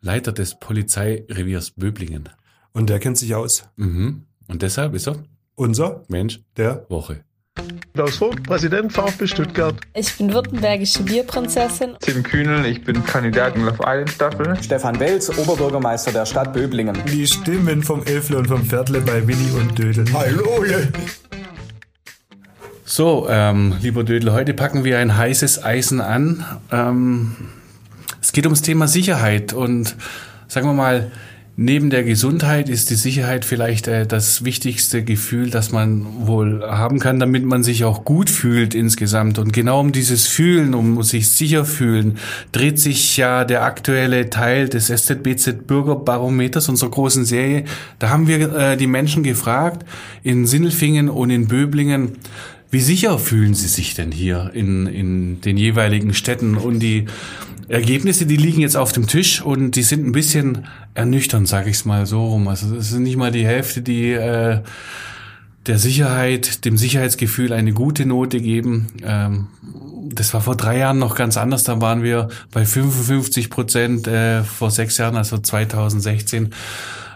Leiter 0.00 0.30
des 0.30 0.56
Polizeireviers 0.60 1.72
Böblingen. 1.72 2.28
Und 2.70 2.90
der 2.90 3.00
kennt 3.00 3.18
sich 3.18 3.34
aus. 3.34 3.64
Mhm. 3.74 4.26
Und 4.46 4.62
deshalb 4.62 4.94
ist 4.94 5.08
er 5.08 5.24
Unser, 5.56 6.04
Mensch 6.06 6.38
der 6.56 6.86
Woche. 6.88 7.24
Klaus 7.94 8.16
Vogt, 8.16 8.44
Präsident 8.44 8.92
VfB 8.92 9.26
Stuttgart. 9.26 9.74
Ich 9.94 10.16
bin 10.16 10.32
württembergische 10.32 11.02
Bierprinzessin. 11.02 11.96
Tim 12.00 12.22
Kühnel, 12.22 12.64
ich 12.66 12.84
bin 12.84 13.04
Kandidat 13.04 13.56
in 13.56 13.64
Love 13.64 13.82
Island 13.84 14.10
Staffel. 14.10 14.56
Stefan 14.62 15.00
Welz, 15.00 15.36
Oberbürgermeister 15.36 16.12
der 16.12 16.24
Stadt 16.24 16.52
Böblingen. 16.52 16.96
Die 17.10 17.26
Stimmen 17.26 17.82
vom 17.82 18.04
Elfle 18.04 18.38
und 18.38 18.46
vom 18.46 18.62
Viertle 18.62 19.00
bei 19.00 19.26
Willi 19.26 19.50
und 19.58 19.76
Dödel. 19.76 20.04
Hallo! 20.12 20.64
So, 22.84 23.26
ähm, 23.28 23.74
lieber 23.82 24.04
Dödel, 24.04 24.32
heute 24.32 24.54
packen 24.54 24.84
wir 24.84 24.98
ein 24.98 25.16
heißes 25.16 25.64
Eisen 25.64 26.00
an. 26.00 26.44
Ähm, 26.70 27.34
es 28.22 28.32
geht 28.32 28.46
ums 28.46 28.62
Thema 28.62 28.88
Sicherheit 28.88 29.52
und 29.52 29.96
sagen 30.46 30.66
wir 30.66 30.72
mal, 30.72 31.10
Neben 31.60 31.90
der 31.90 32.04
Gesundheit 32.04 32.68
ist 32.68 32.88
die 32.88 32.94
Sicherheit 32.94 33.44
vielleicht 33.44 33.88
äh, 33.88 34.06
das 34.06 34.44
wichtigste 34.44 35.02
Gefühl, 35.02 35.50
das 35.50 35.72
man 35.72 36.06
wohl 36.28 36.62
haben 36.62 37.00
kann, 37.00 37.18
damit 37.18 37.44
man 37.44 37.64
sich 37.64 37.82
auch 37.82 38.04
gut 38.04 38.30
fühlt 38.30 38.76
insgesamt. 38.76 39.40
Und 39.40 39.52
genau 39.52 39.80
um 39.80 39.90
dieses 39.90 40.28
Fühlen, 40.28 40.72
um 40.72 41.02
sich 41.02 41.28
sicher 41.28 41.64
fühlen, 41.64 42.18
dreht 42.52 42.78
sich 42.78 43.16
ja 43.16 43.44
der 43.44 43.64
aktuelle 43.64 44.30
Teil 44.30 44.68
des 44.68 44.88
SZBZ 44.88 45.66
Bürgerbarometers, 45.66 46.68
unserer 46.68 46.90
großen 46.90 47.24
Serie. 47.24 47.64
Da 47.98 48.10
haben 48.10 48.28
wir 48.28 48.54
äh, 48.54 48.76
die 48.76 48.86
Menschen 48.86 49.24
gefragt, 49.24 49.84
in 50.22 50.46
Sinnelfingen 50.46 51.08
und 51.08 51.30
in 51.30 51.48
Böblingen, 51.48 52.12
wie 52.70 52.80
sicher 52.80 53.18
fühlen 53.18 53.54
sie 53.54 53.66
sich 53.66 53.94
denn 53.94 54.12
hier 54.12 54.52
in, 54.54 54.86
in 54.86 55.40
den 55.40 55.56
jeweiligen 55.56 56.14
Städten? 56.14 56.56
Und 56.56 56.78
die 56.78 57.06
Ergebnisse, 57.68 58.26
die 58.26 58.36
liegen 58.36 58.60
jetzt 58.60 58.76
auf 58.76 58.92
dem 58.92 59.06
Tisch 59.06 59.42
und 59.42 59.76
die 59.76 59.82
sind 59.82 60.06
ein 60.06 60.12
bisschen 60.12 60.66
ernüchternd, 60.94 61.46
sage 61.46 61.70
ich 61.70 61.76
es 61.76 61.84
mal 61.84 62.06
so 62.06 62.26
rum. 62.26 62.48
Also 62.48 62.76
es 62.76 62.90
sind 62.90 63.02
nicht 63.02 63.16
mal 63.16 63.30
die 63.30 63.46
Hälfte, 63.46 63.82
die 63.82 64.12
äh, 64.12 64.60
der 65.66 65.78
Sicherheit, 65.78 66.64
dem 66.64 66.78
Sicherheitsgefühl 66.78 67.52
eine 67.52 67.72
gute 67.72 68.06
Note 68.06 68.40
geben. 68.40 68.86
Ähm, 69.04 69.48
das 70.14 70.32
war 70.32 70.40
vor 70.40 70.56
drei 70.56 70.78
Jahren 70.78 70.98
noch 70.98 71.14
ganz 71.14 71.36
anders. 71.36 71.62
Da 71.64 71.80
waren 71.80 72.02
wir 72.02 72.28
bei 72.52 72.64
55 72.64 73.50
Prozent, 73.50 74.06
äh, 74.06 74.42
vor 74.42 74.70
sechs 74.70 74.96
Jahren, 74.96 75.16
also 75.16 75.36
2016 75.36 76.50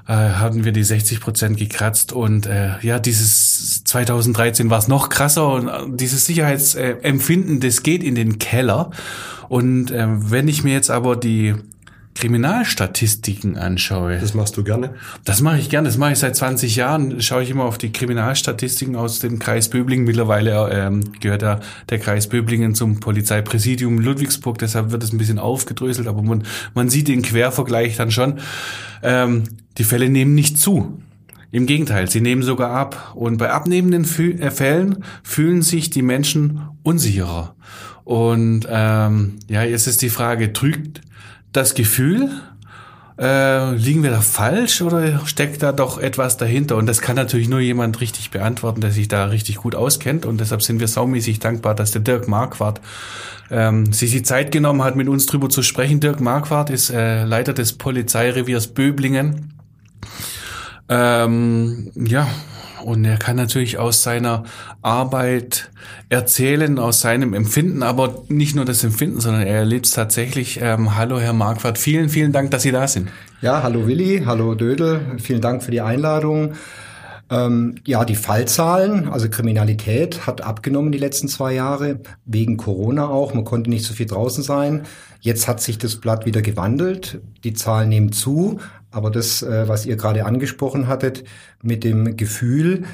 äh, 0.08 0.12
hatten 0.12 0.64
wir 0.64 0.72
die 0.72 0.84
60 0.84 1.20
Prozent 1.20 1.56
gekratzt 1.56 2.12
und 2.12 2.46
äh, 2.46 2.78
ja, 2.82 2.98
dieses 2.98 3.84
2013 3.84 4.70
war 4.70 4.78
es 4.78 4.88
noch 4.88 5.08
krasser 5.08 5.52
und 5.52 5.68
äh, 5.68 5.72
dieses 5.88 6.26
Sicherheitsempfinden, 6.26 7.60
das 7.60 7.82
geht 7.82 8.02
in 8.02 8.14
den 8.14 8.38
Keller. 8.38 8.90
Und 9.48 9.90
äh, 9.90 10.06
wenn 10.08 10.48
ich 10.48 10.64
mir 10.64 10.72
jetzt 10.72 10.90
aber 10.90 11.14
die 11.16 11.54
Kriminalstatistiken 12.14 13.56
anschaue. 13.56 14.18
Das 14.18 14.34
machst 14.34 14.56
du 14.56 14.64
gerne? 14.64 14.94
Das 15.24 15.40
mache 15.40 15.58
ich 15.58 15.70
gerne. 15.70 15.88
Das 15.88 15.96
mache 15.96 16.12
ich 16.12 16.18
seit 16.18 16.36
20 16.36 16.76
Jahren. 16.76 17.22
Schaue 17.22 17.42
ich 17.42 17.50
immer 17.50 17.64
auf 17.64 17.78
die 17.78 17.90
Kriminalstatistiken 17.90 18.96
aus 18.96 19.20
dem 19.20 19.38
Kreis 19.38 19.70
Böblingen. 19.70 20.04
Mittlerweile 20.04 20.70
ähm, 20.70 21.00
gehört 21.20 21.42
ja 21.42 21.60
der 21.88 21.98
Kreis 21.98 22.28
Böblingen 22.28 22.74
zum 22.74 23.00
Polizeipräsidium 23.00 23.98
Ludwigsburg. 23.98 24.58
Deshalb 24.58 24.92
wird 24.92 25.02
es 25.02 25.12
ein 25.12 25.18
bisschen 25.18 25.38
aufgedröselt, 25.38 26.06
aber 26.06 26.22
man, 26.22 26.44
man 26.74 26.90
sieht 26.90 27.08
den 27.08 27.22
Quervergleich 27.22 27.96
dann 27.96 28.10
schon. 28.10 28.40
Ähm, 29.02 29.44
die 29.78 29.84
Fälle 29.84 30.10
nehmen 30.10 30.34
nicht 30.34 30.58
zu. 30.58 31.00
Im 31.50 31.66
Gegenteil, 31.66 32.08
sie 32.08 32.20
nehmen 32.20 32.42
sogar 32.42 32.70
ab. 32.70 33.12
Und 33.14 33.38
bei 33.38 33.50
abnehmenden 33.50 34.04
Fü 34.04 34.32
äh, 34.32 34.50
Fällen 34.50 35.04
fühlen 35.22 35.62
sich 35.62 35.90
die 35.90 36.02
Menschen 36.02 36.60
unsicherer. 36.82 37.54
Und 38.04 38.66
ähm, 38.68 39.38
ja, 39.48 39.62
jetzt 39.62 39.86
ist 39.86 40.02
die 40.02 40.08
Frage, 40.08 40.52
trügt 40.52 41.00
das 41.52 41.74
Gefühl, 41.74 42.30
äh, 43.18 43.74
liegen 43.74 44.02
wir 44.02 44.10
da 44.10 44.20
falsch 44.20 44.80
oder 44.82 45.24
steckt 45.26 45.62
da 45.62 45.72
doch 45.72 45.98
etwas 45.98 46.36
dahinter? 46.38 46.76
Und 46.76 46.86
das 46.86 47.00
kann 47.00 47.16
natürlich 47.16 47.48
nur 47.48 47.60
jemand 47.60 48.00
richtig 48.00 48.30
beantworten, 48.30 48.80
der 48.80 48.90
sich 48.90 49.08
da 49.08 49.26
richtig 49.26 49.56
gut 49.56 49.74
auskennt. 49.74 50.26
Und 50.26 50.40
deshalb 50.40 50.62
sind 50.62 50.80
wir 50.80 50.88
saumäßig 50.88 51.38
dankbar, 51.38 51.74
dass 51.74 51.90
der 51.90 52.00
Dirk 52.00 52.26
Marquardt 52.26 52.80
ähm, 53.50 53.92
sich 53.92 54.10
die 54.10 54.22
Zeit 54.22 54.50
genommen 54.50 54.82
hat, 54.82 54.96
mit 54.96 55.08
uns 55.08 55.26
drüber 55.26 55.50
zu 55.50 55.62
sprechen. 55.62 56.00
Dirk 56.00 56.20
Marquardt 56.20 56.70
ist 56.70 56.90
äh, 56.90 57.24
Leiter 57.24 57.52
des 57.52 57.74
Polizeireviers 57.74 58.68
Böblingen. 58.68 59.54
Ähm, 60.88 61.92
ja, 61.94 62.28
und 62.84 63.04
er 63.04 63.16
kann 63.16 63.36
natürlich 63.36 63.78
aus 63.78 64.02
seiner 64.02 64.44
Arbeit 64.82 65.70
erzählen, 66.08 66.78
aus 66.78 67.00
seinem 67.00 67.34
Empfinden, 67.34 67.82
aber 67.82 68.24
nicht 68.28 68.54
nur 68.54 68.64
das 68.64 68.84
Empfinden, 68.84 69.20
sondern 69.20 69.42
er 69.42 69.58
erlebt 69.58 69.86
es 69.86 69.92
tatsächlich. 69.92 70.60
Ähm, 70.60 70.96
hallo, 70.96 71.18
Herr 71.18 71.32
Marquardt, 71.32 71.78
vielen, 71.78 72.08
vielen 72.08 72.32
Dank, 72.32 72.50
dass 72.50 72.62
Sie 72.62 72.72
da 72.72 72.86
sind. 72.86 73.08
Ja, 73.40 73.62
hallo 73.62 73.86
Willi, 73.86 74.22
hallo 74.26 74.54
Dödel, 74.54 75.00
vielen 75.18 75.40
Dank 75.40 75.62
für 75.62 75.70
die 75.70 75.80
Einladung. 75.80 76.52
Ähm, 77.30 77.76
ja, 77.86 78.04
die 78.04 78.14
Fallzahlen, 78.14 79.08
also 79.08 79.30
Kriminalität 79.30 80.26
hat 80.26 80.42
abgenommen 80.42 80.92
die 80.92 80.98
letzten 80.98 81.28
zwei 81.28 81.54
Jahre, 81.54 82.00
wegen 82.26 82.58
Corona 82.58 83.08
auch. 83.08 83.32
Man 83.32 83.44
konnte 83.44 83.70
nicht 83.70 83.86
so 83.86 83.94
viel 83.94 84.06
draußen 84.06 84.44
sein. 84.44 84.82
Jetzt 85.20 85.48
hat 85.48 85.60
sich 85.62 85.78
das 85.78 85.96
Blatt 85.96 86.26
wieder 86.26 86.42
gewandelt. 86.42 87.20
Die 87.42 87.54
Zahlen 87.54 87.88
nehmen 87.88 88.12
zu. 88.12 88.60
Aber 88.92 89.10
das, 89.10 89.42
äh, 89.42 89.66
was 89.66 89.86
ihr 89.86 89.96
gerade 89.96 90.24
angesprochen 90.24 90.86
hattet 90.86 91.24
mit 91.62 91.82
dem 91.82 92.16
Gefühl, 92.16 92.84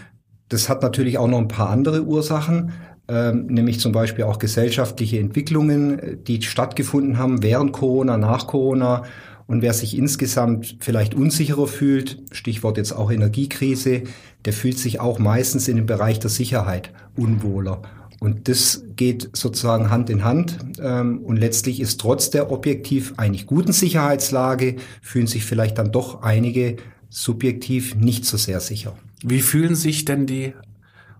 das 0.49 0.69
hat 0.69 0.83
natürlich 0.83 1.19
auch 1.19 1.29
noch 1.29 1.39
ein 1.39 1.49
paar 1.49 1.69
andere 1.69 2.05
Ursachen, 2.05 2.73
ähm, 3.09 3.47
nämlich 3.47 3.81
zum 3.81 3.93
Beispiel 3.93 4.25
auch 4.25 4.39
gesellschaftliche 4.39 5.19
Entwicklungen, 5.19 6.25
die 6.25 6.41
stattgefunden 6.43 7.19
haben 7.19 7.43
während 7.43 7.73
Corona, 7.73 8.17
nach 8.17 8.47
Corona. 8.47 9.03
Und 9.47 9.63
wer 9.63 9.73
sich 9.73 9.97
insgesamt 9.97 10.77
vielleicht 10.81 11.15
unsicherer 11.15 11.67
fühlt, 11.67 12.23
Stichwort 12.33 12.77
jetzt 12.77 12.93
auch 12.93 13.11
Energiekrise, 13.11 14.03
der 14.45 14.53
fühlt 14.53 14.79
sich 14.79 15.01
auch 15.01 15.19
meistens 15.19 15.69
in 15.69 15.77
dem 15.77 15.87
Bereich 15.87 16.19
der 16.19 16.31
Sicherheit 16.31 16.93
unwohler. 17.17 17.83
Und 18.21 18.49
das 18.49 18.83
geht 18.97 19.31
sozusagen 19.33 19.91
Hand 19.91 20.11
in 20.11 20.25
Hand. 20.25 20.59
Ähm, 20.81 21.19
und 21.21 21.37
letztlich 21.37 21.81
ist 21.81 22.01
trotz 22.01 22.31
der 22.31 22.51
objektiv 22.51 23.15
eigentlich 23.17 23.47
guten 23.47 23.73
Sicherheitslage, 23.73 24.77
fühlen 25.03 25.27
sich 25.27 25.45
vielleicht 25.45 25.79
dann 25.79 25.93
doch 25.93 26.23
einige 26.23 26.77
subjektiv 27.11 27.95
nicht 27.95 28.25
so 28.25 28.37
sehr 28.37 28.61
sicher. 28.61 28.97
Wie 29.23 29.41
fühlen 29.41 29.75
sich 29.75 30.05
denn 30.05 30.27
die 30.27 30.53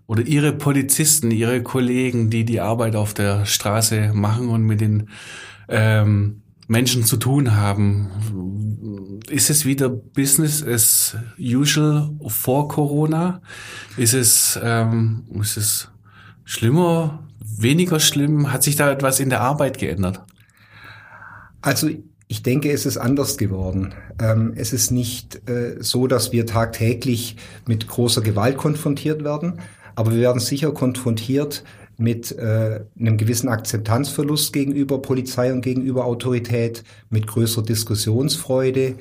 oder 0.07 0.23
Ihre 0.23 0.53
Polizisten, 0.53 1.29
Ihre 1.29 1.61
Kollegen, 1.61 2.29
die 2.31 2.43
die 2.43 2.61
Arbeit 2.61 2.95
auf 2.95 3.13
der 3.13 3.45
Straße 3.45 4.11
machen 4.13 4.49
und 4.49 4.63
mit 4.63 4.81
den 4.81 5.09
ähm, 5.67 6.41
Menschen 6.67 7.03
zu 7.03 7.17
tun 7.17 7.55
haben. 7.55 9.21
Ist 9.29 9.49
es 9.49 9.65
wieder 9.65 9.89
Business 9.89 10.63
as 10.63 11.15
usual 11.39 12.11
vor 12.27 12.67
Corona? 12.67 13.41
Ist 13.97 14.13
es, 14.13 14.59
ähm, 14.63 15.25
ist 15.41 15.57
es 15.57 15.89
schlimmer, 16.49 17.27
weniger 17.39 17.99
schlimm? 17.99 18.51
Hat 18.51 18.63
sich 18.63 18.75
da 18.75 18.91
etwas 18.91 19.19
in 19.19 19.29
der 19.29 19.41
Arbeit 19.41 19.77
geändert? 19.77 20.23
Also 21.61 21.89
ich 22.27 22.41
denke, 22.41 22.71
es 22.71 22.87
ist 22.87 22.97
anders 22.97 23.37
geworden. 23.37 23.93
Ähm, 24.19 24.53
es 24.55 24.73
ist 24.73 24.89
nicht 24.89 25.47
äh, 25.47 25.77
so, 25.79 26.07
dass 26.07 26.31
wir 26.31 26.47
tagtäglich 26.47 27.35
mit 27.67 27.87
großer 27.87 28.21
Gewalt 28.21 28.57
konfrontiert 28.57 29.23
werden, 29.23 29.59
aber 29.95 30.11
wir 30.11 30.21
werden 30.21 30.39
sicher 30.39 30.71
konfrontiert 30.71 31.63
mit 31.97 32.31
äh, 32.31 32.83
einem 32.99 33.17
gewissen 33.17 33.49
Akzeptanzverlust 33.49 34.51
gegenüber 34.51 35.01
Polizei 35.01 35.53
und 35.53 35.61
gegenüber 35.61 36.05
Autorität, 36.05 36.83
mit 37.11 37.27
größerer 37.27 37.65
Diskussionsfreude. 37.65 38.95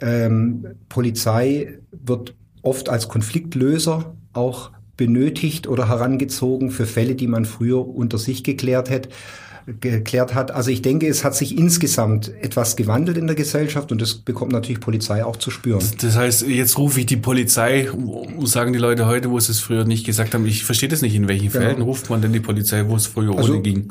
Ähm, 0.00 0.66
Polizei 0.88 1.78
wird 1.90 2.34
oft 2.62 2.88
als 2.88 3.08
Konfliktlöser 3.08 4.16
auch 4.32 4.70
benötigt 4.96 5.66
oder 5.66 5.88
herangezogen 5.88 6.70
für 6.70 6.86
Fälle, 6.86 7.14
die 7.14 7.26
man 7.26 7.44
früher 7.44 7.86
unter 7.86 8.18
sich 8.18 8.44
geklärt 8.44 8.90
hätte 8.90 9.08
geklärt 9.80 10.34
hat. 10.34 10.50
Also 10.50 10.70
ich 10.70 10.82
denke, 10.82 11.08
es 11.08 11.24
hat 11.24 11.34
sich 11.34 11.56
insgesamt 11.56 12.30
etwas 12.40 12.76
gewandelt 12.76 13.16
in 13.16 13.26
der 13.26 13.36
Gesellschaft 13.36 13.92
und 13.92 14.00
das 14.00 14.14
bekommt 14.14 14.52
natürlich 14.52 14.80
Polizei 14.80 15.24
auch 15.24 15.36
zu 15.36 15.50
spüren. 15.50 15.82
Das 16.00 16.16
heißt, 16.16 16.46
jetzt 16.46 16.76
rufe 16.76 17.00
ich 17.00 17.06
die 17.06 17.16
Polizei, 17.16 17.88
sagen 18.44 18.72
die 18.72 18.78
Leute 18.78 19.06
heute, 19.06 19.30
wo 19.30 19.40
sie 19.40 19.52
es 19.52 19.60
früher 19.60 19.84
nicht 19.84 20.04
gesagt 20.04 20.34
haben. 20.34 20.46
Ich 20.46 20.64
verstehe 20.64 20.88
das 20.88 21.00
nicht, 21.00 21.14
in 21.14 21.28
welchen 21.28 21.50
genau. 21.50 21.64
Fällen 21.64 21.82
ruft 21.82 22.10
man 22.10 22.20
denn 22.20 22.32
die 22.32 22.40
Polizei, 22.40 22.84
wo 22.86 22.96
es 22.96 23.06
früher 23.06 23.36
also, 23.36 23.54
ohne 23.54 23.62
ging? 23.62 23.90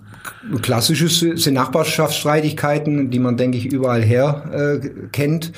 Klassisches 0.62 1.19
sind 1.19 1.53
Nachbarschaftsstreitigkeiten, 1.53 3.10
die 3.10 3.19
man, 3.19 3.38
denke 3.38 3.57
ich, 3.57 3.65
überall 3.65 4.03
her 4.03 4.79
äh, 4.83 4.89
kennt 5.12 5.53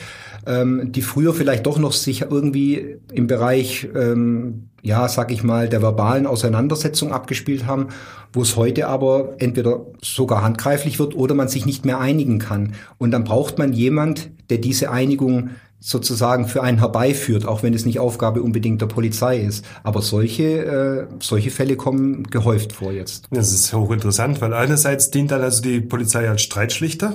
ähm, 0.45 0.91
die 0.91 1.01
früher 1.01 1.33
vielleicht 1.33 1.65
doch 1.65 1.79
noch 1.79 1.93
sich 1.93 2.21
irgendwie 2.21 2.97
im 3.11 3.27
Bereich, 3.27 3.87
ähm, 3.95 4.69
ja, 4.81 5.07
sag 5.07 5.31
ich 5.31 5.43
mal, 5.43 5.69
der 5.69 5.81
verbalen 5.81 6.27
Auseinandersetzung 6.27 7.11
abgespielt 7.11 7.65
haben, 7.65 7.87
wo 8.33 8.41
es 8.41 8.55
heute 8.55 8.87
aber 8.87 9.35
entweder 9.39 9.85
sogar 10.01 10.43
handgreiflich 10.43 10.99
wird 10.99 11.15
oder 11.15 11.33
man 11.33 11.47
sich 11.47 11.65
nicht 11.65 11.85
mehr 11.85 11.99
einigen 11.99 12.39
kann. 12.39 12.73
Und 12.97 13.11
dann 13.11 13.23
braucht 13.23 13.57
man 13.57 13.73
jemand, 13.73 14.29
der 14.49 14.59
diese 14.59 14.91
Einigung 14.91 15.49
sozusagen 15.79 16.47
für 16.47 16.63
einen 16.63 16.79
herbeiführt, 16.79 17.45
auch 17.45 17.61
wenn 17.61 17.73
es 17.73 17.85
nicht 17.85 17.99
Aufgabe 17.99 18.41
unbedingt 18.41 18.81
der 18.81 18.87
Polizei 18.87 19.39
ist. 19.39 19.63
Aber 19.83 20.01
solche, 20.01 20.43
äh, 20.65 21.07
solche 21.19 21.51
Fälle 21.51 21.75
kommen 21.75 22.23
gehäuft 22.23 22.73
vor 22.73 22.91
jetzt. 22.91 23.27
Das 23.29 23.53
ist 23.53 23.71
hochinteressant, 23.71 24.41
weil 24.41 24.53
einerseits 24.53 25.11
dient 25.11 25.31
dann 25.31 25.41
also 25.41 25.61
die 25.61 25.81
Polizei 25.81 26.27
als 26.27 26.41
Streitschlichter 26.41 27.13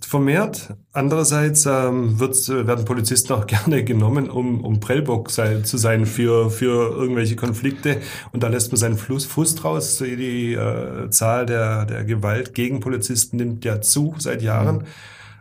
vermehrt. 0.00 0.74
Andererseits 0.92 1.66
ähm, 1.66 2.18
wird, 2.18 2.48
werden 2.48 2.84
Polizisten 2.84 3.32
auch 3.32 3.46
gerne 3.46 3.84
genommen, 3.84 4.30
um, 4.30 4.64
um 4.64 4.80
Prellbock 4.80 5.30
sei, 5.30 5.60
zu 5.60 5.76
sein 5.78 6.06
für, 6.06 6.50
für 6.50 6.94
irgendwelche 6.94 7.36
Konflikte. 7.36 8.00
Und 8.32 8.42
da 8.42 8.48
lässt 8.48 8.72
man 8.72 8.78
seinen 8.78 8.96
Fluss, 8.96 9.24
Fuß 9.24 9.56
draus. 9.56 9.98
Die, 9.98 10.16
die 10.16 10.54
äh, 10.54 11.10
Zahl 11.10 11.46
der, 11.46 11.86
der 11.86 12.04
Gewalt 12.04 12.54
gegen 12.54 12.80
Polizisten 12.80 13.36
nimmt 13.36 13.64
ja 13.64 13.80
zu 13.80 14.14
seit 14.18 14.42
Jahren. 14.42 14.76
Mhm. 14.78 14.84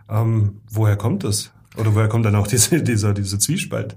Ähm, 0.09 0.62
woher 0.69 0.95
kommt 0.95 1.24
das? 1.24 1.51
Oder 1.77 1.95
woher 1.95 2.07
kommt 2.07 2.25
dann 2.25 2.35
auch 2.35 2.47
diese, 2.55 2.81
dieser, 2.81 3.13
dieser 3.13 3.39
Zwiespalt? 3.39 3.95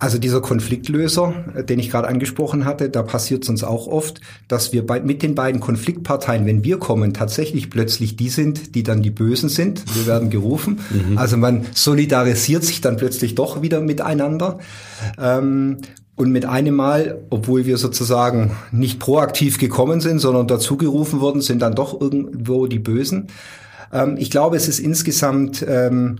Also 0.00 0.18
dieser 0.18 0.40
Konfliktlöser, 0.40 1.34
äh, 1.56 1.64
den 1.64 1.78
ich 1.78 1.90
gerade 1.90 2.08
angesprochen 2.08 2.64
hatte, 2.64 2.88
da 2.88 3.02
passiert 3.02 3.42
es 3.42 3.48
uns 3.48 3.64
auch 3.64 3.88
oft, 3.88 4.20
dass 4.46 4.72
wir 4.72 4.86
bei, 4.86 5.00
mit 5.00 5.22
den 5.22 5.34
beiden 5.34 5.60
Konfliktparteien, 5.60 6.46
wenn 6.46 6.62
wir 6.62 6.78
kommen, 6.78 7.14
tatsächlich 7.14 7.68
plötzlich 7.68 8.16
die 8.16 8.28
sind, 8.28 8.74
die 8.76 8.84
dann 8.84 9.02
die 9.02 9.10
Bösen 9.10 9.48
sind. 9.48 9.84
Wir 9.96 10.06
werden 10.06 10.30
gerufen. 10.30 10.80
Mhm. 10.90 11.18
Also 11.18 11.36
man 11.36 11.66
solidarisiert 11.74 12.64
sich 12.64 12.80
dann 12.80 12.96
plötzlich 12.96 13.34
doch 13.34 13.60
wieder 13.60 13.80
miteinander. 13.80 14.58
Ähm, 15.18 15.78
und 16.14 16.32
mit 16.32 16.44
einem 16.44 16.74
Mal, 16.74 17.20
obwohl 17.30 17.64
wir 17.64 17.78
sozusagen 17.78 18.56
nicht 18.72 18.98
proaktiv 18.98 19.58
gekommen 19.58 20.00
sind, 20.00 20.18
sondern 20.18 20.48
dazugerufen 20.48 21.20
wurden, 21.20 21.40
sind 21.40 21.62
dann 21.62 21.76
doch 21.76 22.00
irgendwo 22.00 22.66
die 22.66 22.80
Bösen. 22.80 23.28
Ähm, 23.92 24.16
ich 24.18 24.30
glaube, 24.30 24.56
es 24.56 24.68
ist 24.68 24.80
insgesamt 24.80 25.64
ähm, 25.66 26.16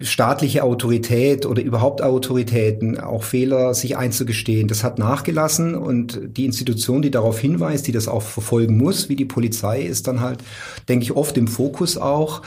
staatliche 0.00 0.62
Autorität 0.64 1.46
oder 1.46 1.62
überhaupt 1.62 2.02
Autoritäten 2.02 2.98
auch 2.98 3.24
Fehler 3.24 3.74
sich 3.74 3.96
einzugestehen. 3.96 4.68
Das 4.68 4.84
hat 4.84 4.98
nachgelassen 4.98 5.74
und 5.74 6.20
die 6.36 6.44
Institution, 6.44 7.02
die 7.02 7.10
darauf 7.10 7.38
hinweist, 7.38 7.86
die 7.86 7.92
das 7.92 8.08
auch 8.08 8.22
verfolgen 8.22 8.76
muss, 8.76 9.08
wie 9.08 9.16
die 9.16 9.24
Polizei, 9.24 9.82
ist 9.82 10.06
dann 10.06 10.20
halt, 10.20 10.42
denke 10.88 11.04
ich, 11.04 11.12
oft 11.12 11.36
im 11.36 11.48
Fokus 11.48 11.96
auch 11.96 12.42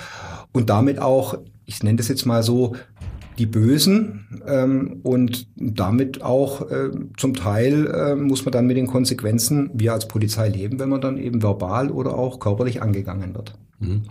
und 0.52 0.70
damit 0.70 1.00
auch, 1.00 1.38
ich 1.66 1.84
nenne 1.84 1.98
das 1.98 2.08
jetzt 2.08 2.26
mal 2.26 2.44
so, 2.44 2.76
die 3.38 3.46
Bösen 3.46 4.42
ähm, 4.48 5.00
und 5.04 5.48
damit 5.56 6.22
auch 6.22 6.70
äh, 6.72 6.90
zum 7.18 7.34
Teil 7.34 7.88
äh, 7.88 8.16
muss 8.16 8.46
man 8.46 8.52
dann 8.54 8.66
mit 8.66 8.78
den 8.78 8.88
Konsequenzen, 8.88 9.70
wir 9.74 9.94
als 9.94 10.08
Polizei 10.08 10.48
leben, 10.48 10.80
wenn 10.80 10.90
man 10.90 11.02
dann 11.02 11.18
eben 11.18 11.44
verbal 11.44 11.92
oder 11.92 12.18
auch 12.18 12.40
körperlich 12.40 12.82
angegangen 12.82 13.36
wird. 13.36 13.56
Mhm. 13.80 14.04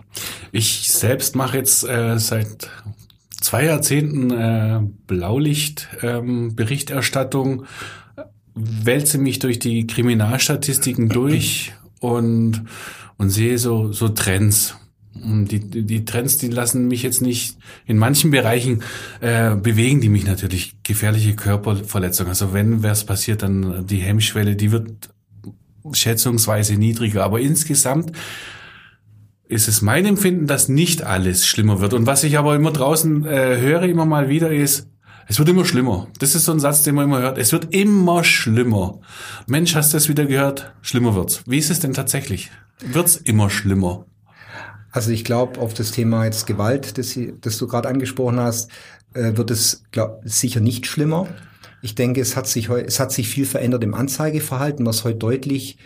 Ich 0.51 0.91
selbst 0.91 1.35
mache 1.35 1.57
jetzt 1.57 1.87
äh, 1.87 2.19
seit 2.19 2.69
zwei 3.45 3.65
Jahrzehnten 3.65 4.31
äh, 4.31 4.79
Blaulicht-Berichterstattung, 5.05 7.65
ähm, 8.17 8.23
wälze 8.55 9.19
mich 9.19 9.39
durch 9.39 9.59
die 9.59 9.85
Kriminalstatistiken 9.85 11.09
durch 11.09 11.73
und, 11.99 12.63
und 13.17 13.29
sehe 13.29 13.59
so, 13.59 13.91
so 13.91 14.09
Trends. 14.09 14.75
Und 15.13 15.49
die, 15.49 15.59
die 15.59 16.05
Trends, 16.05 16.39
die 16.39 16.47
lassen 16.47 16.87
mich 16.87 17.03
jetzt 17.03 17.21
nicht 17.21 17.59
in 17.85 17.99
manchen 17.99 18.31
Bereichen 18.31 18.81
äh, 19.21 19.55
bewegen, 19.55 20.01
die 20.01 20.09
mich 20.09 20.25
natürlich 20.25 20.77
gefährliche 20.81 21.35
Körperverletzungen. 21.35 22.29
Also 22.29 22.51
wenn 22.51 22.81
was 22.81 23.05
passiert, 23.05 23.43
dann 23.43 23.85
die 23.85 23.99
Hemmschwelle, 23.99 24.55
die 24.55 24.71
wird 24.71 25.11
schätzungsweise 25.93 26.77
niedriger. 26.77 27.23
Aber 27.23 27.39
insgesamt 27.39 28.11
ist 29.47 29.67
es 29.67 29.81
mein 29.81 30.05
Empfinden, 30.05 30.47
dass 30.47 30.69
nicht 30.69 31.03
alles 31.03 31.45
schlimmer 31.45 31.79
wird. 31.81 31.93
Und 31.93 32.07
was 32.07 32.23
ich 32.23 32.37
aber 32.37 32.55
immer 32.55 32.71
draußen 32.71 33.25
äh, 33.25 33.57
höre, 33.59 33.83
immer 33.83 34.05
mal 34.05 34.29
wieder, 34.29 34.51
ist, 34.51 34.87
es 35.27 35.39
wird 35.39 35.49
immer 35.49 35.65
schlimmer. 35.65 36.07
Das 36.19 36.35
ist 36.35 36.45
so 36.45 36.51
ein 36.51 36.59
Satz, 36.59 36.83
den 36.83 36.95
man 36.95 37.05
immer 37.05 37.19
hört. 37.19 37.37
Es 37.37 37.51
wird 37.51 37.73
immer 37.73 38.23
schlimmer. 38.23 38.99
Mensch, 39.47 39.75
hast 39.75 39.93
du 39.93 39.97
das 39.97 40.09
wieder 40.09 40.25
gehört? 40.25 40.73
Schlimmer 40.81 41.15
wird's. 41.15 41.43
Wie 41.47 41.57
ist 41.57 41.71
es 41.71 41.79
denn 41.79 41.93
tatsächlich? 41.93 42.51
Wird's 42.79 43.17
immer 43.17 43.49
schlimmer? 43.49 44.05
Also 44.91 45.11
ich 45.11 45.23
glaube, 45.23 45.59
auf 45.59 45.73
das 45.73 45.91
Thema 45.91 46.25
jetzt 46.25 46.47
Gewalt, 46.47 46.97
das, 46.97 47.19
das 47.41 47.57
du 47.57 47.67
gerade 47.67 47.89
angesprochen 47.89 48.39
hast, 48.39 48.69
äh, 49.13 49.35
wird 49.35 49.51
es 49.51 49.83
glaub, 49.91 50.21
sicher 50.23 50.59
nicht 50.59 50.85
schlimmer. 50.85 51.27
Ich 51.81 51.95
denke, 51.95 52.21
es 52.21 52.35
hat 52.35 52.47
sich 52.47 52.69
es 52.69 52.99
hat 52.99 53.11
sich 53.11 53.27
viel 53.27 53.45
verändert 53.45 53.83
im 53.83 53.93
Anzeigeverhalten, 53.93 54.85
was 54.85 55.03
heute 55.03 55.17
deutlich 55.17 55.77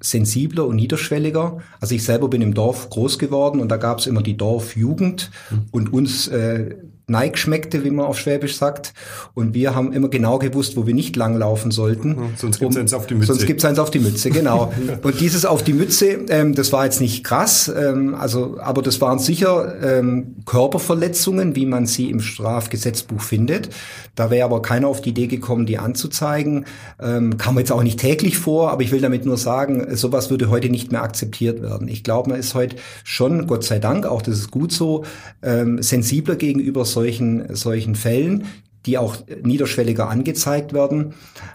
sensibler 0.00 0.66
und 0.66 0.76
niederschwelliger. 0.76 1.58
Also 1.80 1.94
ich 1.94 2.04
selber 2.04 2.28
bin 2.28 2.42
im 2.42 2.54
Dorf 2.54 2.90
groß 2.90 3.18
geworden 3.18 3.60
und 3.60 3.68
da 3.68 3.76
gab 3.76 3.98
es 3.98 4.06
immer 4.06 4.22
die 4.22 4.36
Dorfjugend 4.36 5.30
mhm. 5.50 5.66
und 5.70 5.92
uns 5.92 6.28
äh, 6.28 6.76
Neig 7.10 7.38
schmeckte, 7.38 7.84
wie 7.84 7.90
man 7.90 8.04
auf 8.04 8.18
Schwäbisch 8.18 8.56
sagt. 8.56 8.92
Und 9.32 9.54
wir 9.54 9.74
haben 9.74 9.92
immer 9.94 10.08
genau 10.08 10.38
gewusst, 10.38 10.76
wo 10.76 10.86
wir 10.86 10.94
nicht 10.94 11.16
langlaufen 11.16 11.70
sollten. 11.70 12.10
Ja, 12.10 12.22
sonst 12.36 12.58
gibt's 12.58 12.76
um, 12.76 12.82
eins 12.82 12.92
auf 12.92 13.06
die 13.06 13.14
Mütze. 13.14 13.32
Sonst 13.32 13.46
gibt's 13.46 13.64
eins 13.64 13.78
auf 13.78 13.90
die 13.90 13.98
Mütze, 13.98 14.30
genau. 14.30 14.72
und 15.02 15.20
dieses 15.20 15.46
auf 15.46 15.64
die 15.64 15.72
Mütze, 15.72 16.18
ähm, 16.28 16.54
das 16.54 16.70
war 16.72 16.84
jetzt 16.84 17.00
nicht 17.00 17.24
krass, 17.24 17.72
ähm, 17.74 18.14
also, 18.14 18.58
aber 18.60 18.82
das 18.82 19.00
waren 19.00 19.18
sicher 19.18 19.74
ähm, 19.82 20.36
Körperverletzungen, 20.44 21.56
wie 21.56 21.64
man 21.64 21.86
sie 21.86 22.10
im 22.10 22.20
Strafgesetzbuch 22.20 23.22
findet. 23.22 23.70
Da 24.14 24.30
wäre 24.30 24.44
aber 24.44 24.60
keiner 24.60 24.88
auf 24.88 25.00
die 25.00 25.10
Idee 25.10 25.28
gekommen, 25.28 25.64
die 25.64 25.78
anzuzeigen. 25.78 26.66
Ähm, 27.00 27.38
kam 27.38 27.58
jetzt 27.58 27.72
auch 27.72 27.82
nicht 27.82 28.00
täglich 28.00 28.36
vor, 28.36 28.70
aber 28.70 28.82
ich 28.82 28.92
will 28.92 29.00
damit 29.00 29.24
nur 29.24 29.38
sagen, 29.38 29.96
sowas 29.96 30.28
würde 30.28 30.50
heute 30.50 30.68
nicht 30.68 30.92
mehr 30.92 31.02
akzeptiert 31.02 31.62
werden. 31.62 31.88
Ich 31.88 32.04
glaube, 32.04 32.30
man 32.30 32.38
ist 32.38 32.54
heute 32.54 32.76
schon, 33.04 33.46
Gott 33.46 33.64
sei 33.64 33.78
Dank, 33.78 34.06
auch 34.06 34.20
das 34.20 34.38
ist 34.38 34.50
gut 34.50 34.72
so, 34.72 35.04
ähm, 35.42 35.80
sensibler 35.82 36.36
gegenüber 36.36 36.84
solchen, 36.98 37.54
solchen 37.54 37.94
Fällen, 37.94 38.44
die 38.86 38.98
auch 38.98 39.16
niederschwelliger 39.42 40.08
angezeigt 40.08 40.72
werden. 40.72 41.14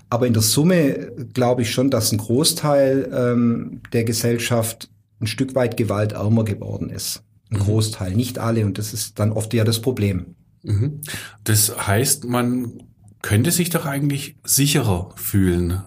Aber 0.10 0.28
in 0.28 0.34
der 0.34 0.42
Summe 0.42 1.12
glaube 1.34 1.64
ich 1.64 1.72
schon, 1.72 1.90
dass 1.90 2.12
ein 2.12 2.18
Großteil 2.18 3.12
ähm, 3.14 3.82
der 3.92 4.04
Gesellschaft 4.04 4.90
ein 5.20 5.28
Stück 5.28 5.56
weit 5.56 5.76
gewaltärmer 5.76 6.44
geworden 6.44 6.90
ist. 6.90 7.24
Ein 7.50 7.58
mhm. 7.58 7.64
Großteil, 7.64 8.14
nicht 8.14 8.40
alle. 8.40 8.66
Und 8.66 8.78
das 8.78 8.94
ist 8.94 9.20
dann 9.20 9.32
oft 9.32 9.54
ja 9.54 9.64
das 9.64 9.82
Problem. 9.82 10.36
Mhm. 10.64 11.02
Das 11.44 11.88
heißt, 11.88 12.26
man 12.26 12.74
könnte 13.22 13.52
sich 13.52 13.70
doch 13.70 13.86
eigentlich 13.86 14.38
sicherer 14.44 15.12
fühlen, 15.16 15.72
äh, 15.72 15.80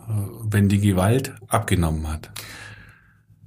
wenn 0.51 0.69
die 0.69 0.81
Gewalt 0.81 1.35
abgenommen 1.49 2.11
hat. 2.13 2.31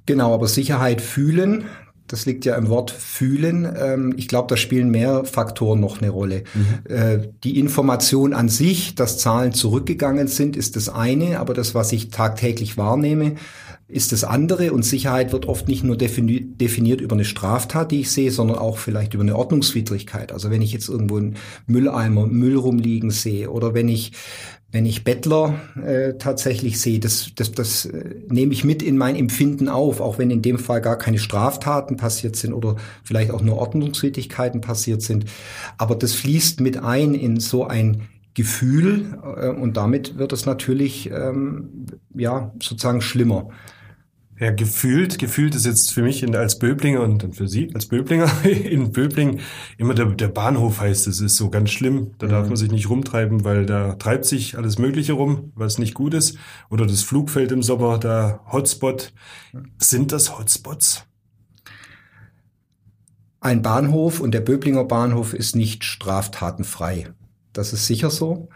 Genau, 0.06 0.34
aber 0.34 0.48
Sicherheit 0.48 1.00
fühlen, 1.00 1.66
das 2.12 2.26
liegt 2.26 2.44
ja 2.44 2.56
im 2.56 2.68
Wort 2.68 2.90
fühlen. 2.90 3.68
Ähm, 3.78 4.14
ich 4.16 4.28
glaube, 4.28 4.48
da 4.48 4.56
spielen 4.56 4.90
mehr 4.90 5.24
Faktoren 5.24 5.80
noch 5.80 6.00
eine 6.00 6.10
Rolle. 6.10 6.44
Mhm. 6.54 6.92
Äh, 6.92 7.28
die 7.44 7.58
Information 7.58 8.34
an 8.34 8.48
sich, 8.48 8.94
dass 8.94 9.18
Zahlen 9.18 9.52
zurückgegangen 9.52 10.26
sind, 10.26 10.56
ist 10.56 10.76
das 10.76 10.88
eine, 10.88 11.38
aber 11.38 11.54
das, 11.54 11.74
was 11.74 11.92
ich 11.92 12.10
tagtäglich 12.10 12.76
wahrnehme, 12.76 13.36
ist 13.90 14.12
das 14.12 14.24
andere. 14.24 14.72
Und 14.72 14.84
Sicherheit 14.84 15.32
wird 15.32 15.46
oft 15.46 15.68
nicht 15.68 15.84
nur 15.84 15.96
definiert 15.96 17.00
über 17.00 17.14
eine 17.14 17.24
Straftat, 17.24 17.90
die 17.90 18.00
ich 18.00 18.10
sehe, 18.10 18.30
sondern 18.30 18.58
auch 18.58 18.78
vielleicht 18.78 19.14
über 19.14 19.22
eine 19.22 19.36
Ordnungswidrigkeit. 19.36 20.32
Also 20.32 20.50
wenn 20.50 20.62
ich 20.62 20.72
jetzt 20.72 20.88
irgendwo 20.88 21.16
einen 21.16 21.36
Mülleimer, 21.66 22.26
Müll 22.26 22.56
rumliegen 22.56 23.10
sehe 23.10 23.50
oder 23.50 23.74
wenn 23.74 23.88
ich 23.88 24.12
wenn 24.72 24.86
ich 24.86 25.02
Bettler 25.02 25.54
äh, 25.84 26.14
tatsächlich 26.14 26.80
sehe, 26.80 27.00
das, 27.00 27.32
das, 27.34 27.50
das 27.52 27.86
äh, 27.86 28.14
nehme 28.28 28.52
ich 28.52 28.62
mit 28.62 28.82
in 28.82 28.96
mein 28.96 29.16
Empfinden 29.16 29.68
auf, 29.68 30.00
auch 30.00 30.18
wenn 30.18 30.30
in 30.30 30.42
dem 30.42 30.58
Fall 30.58 30.80
gar 30.80 30.96
keine 30.96 31.18
Straftaten 31.18 31.96
passiert 31.96 32.36
sind 32.36 32.52
oder 32.52 32.76
vielleicht 33.02 33.32
auch 33.32 33.42
nur 33.42 33.58
Ordnungswidrigkeiten 33.58 34.60
passiert 34.60 35.02
sind. 35.02 35.24
Aber 35.76 35.96
das 35.96 36.14
fließt 36.14 36.60
mit 36.60 36.76
ein 36.76 37.14
in 37.14 37.40
so 37.40 37.66
ein 37.66 38.02
Gefühl 38.34 39.18
äh, 39.36 39.48
und 39.48 39.76
damit 39.76 40.18
wird 40.18 40.32
es 40.32 40.46
natürlich 40.46 41.10
ähm, 41.10 41.86
ja 42.14 42.52
sozusagen 42.62 43.00
schlimmer. 43.00 43.48
Ja, 44.40 44.50
gefühlt, 44.50 45.18
gefühlt 45.18 45.54
ist 45.54 45.66
jetzt 45.66 45.92
für 45.92 46.00
mich 46.02 46.22
in, 46.22 46.34
als 46.34 46.58
Böblinger 46.58 47.02
und 47.02 47.36
für 47.36 47.46
Sie 47.46 47.70
als 47.74 47.84
Böblinger 47.84 48.30
in 48.44 48.90
Böbling 48.90 49.40
immer 49.76 49.92
der, 49.92 50.06
der 50.06 50.28
Bahnhof 50.28 50.80
heißt, 50.80 51.06
es 51.08 51.20
ist 51.20 51.36
so 51.36 51.50
ganz 51.50 51.68
schlimm. 51.68 52.12
Da 52.16 52.26
mhm. 52.26 52.30
darf 52.30 52.48
man 52.48 52.56
sich 52.56 52.70
nicht 52.70 52.88
rumtreiben, 52.88 53.44
weil 53.44 53.66
da 53.66 53.96
treibt 53.96 54.24
sich 54.24 54.56
alles 54.56 54.78
Mögliche 54.78 55.12
rum, 55.12 55.52
was 55.54 55.76
nicht 55.76 55.92
gut 55.92 56.14
ist. 56.14 56.38
Oder 56.70 56.86
das 56.86 57.02
Flugfeld 57.02 57.52
im 57.52 57.62
Sommer, 57.62 57.98
da 57.98 58.40
Hotspot. 58.50 59.12
Sind 59.76 60.10
das 60.10 60.38
Hotspots? 60.38 61.04
Ein 63.40 63.60
Bahnhof 63.60 64.20
und 64.20 64.32
der 64.32 64.40
Böblinger 64.40 64.84
Bahnhof 64.84 65.34
ist 65.34 65.54
nicht 65.54 65.84
straftatenfrei. 65.84 67.10
Das 67.52 67.74
ist 67.74 67.86
sicher 67.86 68.08
so. 68.08 68.48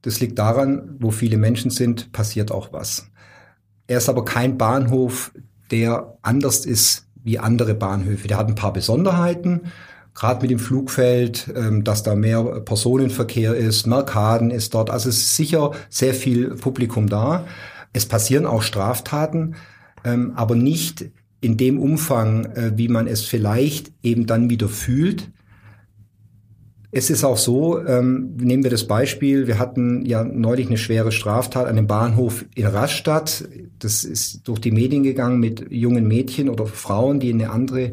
Das 0.00 0.20
liegt 0.20 0.38
daran, 0.38 0.96
wo 1.00 1.10
viele 1.10 1.36
Menschen 1.36 1.70
sind, 1.70 2.12
passiert 2.12 2.50
auch 2.50 2.72
was. 2.72 3.10
Er 3.88 3.98
ist 3.98 4.08
aber 4.08 4.24
kein 4.24 4.58
Bahnhof, 4.58 5.32
der 5.70 6.18
anders 6.22 6.64
ist 6.66 7.06
wie 7.24 7.38
andere 7.38 7.74
Bahnhöfe. 7.74 8.28
Der 8.28 8.36
hat 8.36 8.48
ein 8.48 8.54
paar 8.54 8.72
Besonderheiten, 8.72 9.62
gerade 10.14 10.42
mit 10.42 10.50
dem 10.50 10.58
Flugfeld, 10.58 11.50
ähm, 11.56 11.84
dass 11.84 12.02
da 12.02 12.14
mehr 12.14 12.42
Personenverkehr 12.60 13.54
ist, 13.54 13.86
Merkaden 13.86 14.50
ist 14.50 14.74
dort. 14.74 14.90
Also 14.90 15.08
es 15.08 15.16
ist 15.18 15.36
sicher 15.36 15.72
sehr 15.88 16.14
viel 16.14 16.54
Publikum 16.56 17.08
da. 17.08 17.46
Es 17.94 18.04
passieren 18.04 18.44
auch 18.44 18.62
Straftaten, 18.62 19.56
ähm, 20.04 20.32
aber 20.36 20.54
nicht 20.54 21.06
in 21.40 21.56
dem 21.56 21.78
Umfang, 21.78 22.44
äh, 22.44 22.72
wie 22.76 22.88
man 22.88 23.06
es 23.06 23.22
vielleicht 23.22 23.90
eben 24.02 24.26
dann 24.26 24.50
wieder 24.50 24.68
fühlt. 24.68 25.30
Es 26.90 27.10
ist 27.10 27.22
auch 27.22 27.36
so, 27.36 27.84
ähm, 27.84 28.34
nehmen 28.36 28.62
wir 28.62 28.70
das 28.70 28.86
Beispiel, 28.86 29.46
wir 29.46 29.58
hatten 29.58 30.06
ja 30.06 30.24
neulich 30.24 30.68
eine 30.68 30.78
schwere 30.78 31.12
Straftat 31.12 31.66
an 31.66 31.76
dem 31.76 31.86
Bahnhof 31.86 32.46
in 32.54 32.66
Rastatt. 32.66 33.46
Das 33.78 34.04
ist 34.04 34.48
durch 34.48 34.58
die 34.58 34.70
Medien 34.70 35.02
gegangen 35.02 35.38
mit 35.38 35.66
jungen 35.70 36.08
Mädchen 36.08 36.48
oder 36.48 36.66
Frauen, 36.66 37.20
die 37.20 37.28
in 37.28 37.42
eine 37.42 37.50
andere 37.50 37.92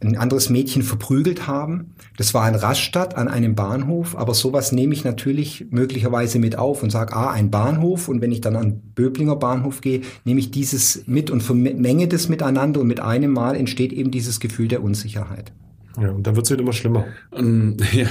ein 0.00 0.16
anderes 0.16 0.50
Mädchen 0.50 0.82
verprügelt 0.82 1.46
haben. 1.46 1.94
Das 2.16 2.34
war 2.34 2.48
in 2.48 2.54
Rastatt 2.54 3.16
an 3.16 3.28
einem 3.28 3.54
Bahnhof, 3.54 4.16
aber 4.16 4.34
sowas 4.34 4.72
nehme 4.72 4.92
ich 4.92 5.04
natürlich 5.04 5.66
möglicherweise 5.70 6.38
mit 6.38 6.58
auf 6.58 6.82
und 6.82 6.90
sage, 6.90 7.14
ah, 7.14 7.30
ein 7.30 7.50
Bahnhof 7.50 8.08
und 8.08 8.20
wenn 8.20 8.32
ich 8.32 8.40
dann 8.40 8.56
an 8.56 8.80
Böblinger 8.94 9.36
Bahnhof 9.36 9.80
gehe, 9.80 10.02
nehme 10.24 10.40
ich 10.40 10.50
dieses 10.50 11.06
mit 11.06 11.30
und 11.30 11.42
vermenge 11.42 12.08
das 12.08 12.28
miteinander 12.28 12.80
und 12.80 12.86
mit 12.86 13.00
einem 13.00 13.32
Mal 13.32 13.56
entsteht 13.56 13.92
eben 13.92 14.10
dieses 14.10 14.40
Gefühl 14.40 14.68
der 14.68 14.82
Unsicherheit. 14.82 15.52
Ja, 16.00 16.10
und 16.10 16.26
dann 16.26 16.34
wird 16.34 16.46
es 16.46 16.52
wieder 16.52 16.62
immer 16.62 16.72
schlimmer. 16.72 17.06
Ein, 17.30 17.76
ja, 17.92 18.06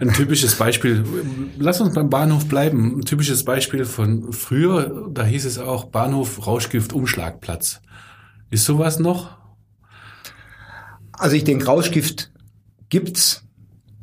ein 0.00 0.12
typisches 0.12 0.56
Beispiel, 0.56 1.04
lass 1.58 1.80
uns 1.80 1.94
beim 1.94 2.10
Bahnhof 2.10 2.46
bleiben. 2.46 2.98
Ein 2.98 3.04
typisches 3.04 3.44
Beispiel 3.44 3.84
von 3.84 4.32
früher, 4.32 5.08
da 5.12 5.24
hieß 5.24 5.44
es 5.44 5.58
auch 5.58 5.84
Bahnhof 5.86 6.46
Rauschgift 6.46 6.92
Umschlagplatz. 6.92 7.80
Ist 8.50 8.64
sowas 8.64 8.98
noch? 8.98 9.36
Also 11.12 11.36
ich 11.36 11.44
denke, 11.44 11.66
Rauschgift 11.66 12.30
gibt's 12.88 13.44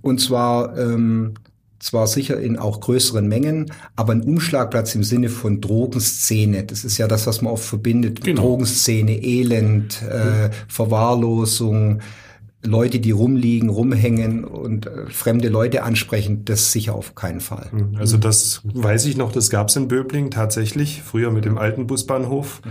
und 0.01 0.19
zwar 0.19 0.77
ähm, 0.77 1.35
zwar 1.81 2.07
sicher 2.07 2.39
in 2.39 2.57
auch 2.57 2.79
größeren 2.79 3.27
Mengen, 3.27 3.71
aber 3.95 4.13
ein 4.13 4.21
Umschlagplatz 4.21 4.93
im 4.95 5.03
Sinne 5.03 5.29
von 5.29 5.61
Drogenszene. 5.61 6.63
Das 6.63 6.83
ist 6.85 6.97
ja 6.97 7.07
das, 7.07 7.25
was 7.25 7.41
man 7.41 7.53
oft 7.53 7.65
verbindet. 7.65 8.23
Genau. 8.23 8.41
Drogenszene, 8.41 9.23
Elend, 9.23 10.01
äh, 10.03 10.51
Verwahrlosung, 10.67 12.01
Leute, 12.63 12.99
die 12.99 13.11
rumliegen, 13.11 13.69
rumhängen 13.69 14.43
und 14.43 14.85
äh, 14.85 15.07
fremde 15.07 15.49
Leute 15.49 15.83
ansprechen, 15.83 16.45
das 16.45 16.71
sicher 16.71 16.93
auf 16.93 17.15
keinen 17.15 17.39
Fall. 17.39 17.71
Also 17.97 18.17
das 18.17 18.61
weiß 18.63 19.05
ich 19.05 19.17
noch, 19.17 19.31
das 19.31 19.49
gab 19.49 19.69
es 19.69 19.75
in 19.75 19.87
Böbling 19.87 20.29
tatsächlich, 20.29 21.01
früher 21.01 21.31
mit 21.31 21.45
dem 21.45 21.57
alten 21.57 21.87
Busbahnhof. 21.87 22.61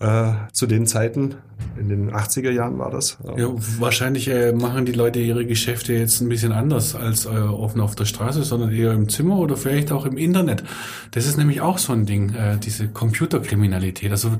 Äh, 0.00 0.32
zu 0.52 0.66
den 0.66 0.86
Zeiten, 0.86 1.36
in 1.78 1.88
den 1.88 2.10
80er 2.10 2.50
Jahren 2.50 2.78
war 2.78 2.90
das. 2.90 3.16
Ja, 3.36 3.46
wahrscheinlich 3.78 4.28
äh, 4.28 4.52
machen 4.52 4.86
die 4.86 4.92
Leute 4.92 5.20
ihre 5.20 5.46
Geschäfte 5.46 5.92
jetzt 5.92 6.20
ein 6.20 6.28
bisschen 6.28 6.50
anders 6.50 6.96
als 6.96 7.26
äh, 7.26 7.28
offen 7.28 7.80
auf 7.80 7.94
der 7.94 8.04
Straße, 8.04 8.42
sondern 8.42 8.72
eher 8.72 8.92
im 8.92 9.08
Zimmer 9.08 9.38
oder 9.38 9.56
vielleicht 9.56 9.92
auch 9.92 10.04
im 10.04 10.16
Internet. 10.16 10.64
Das 11.12 11.26
ist 11.26 11.36
nämlich 11.36 11.60
auch 11.60 11.78
so 11.78 11.92
ein 11.92 12.06
Ding, 12.06 12.34
äh, 12.34 12.58
diese 12.58 12.88
Computerkriminalität. 12.88 14.10
Also 14.10 14.32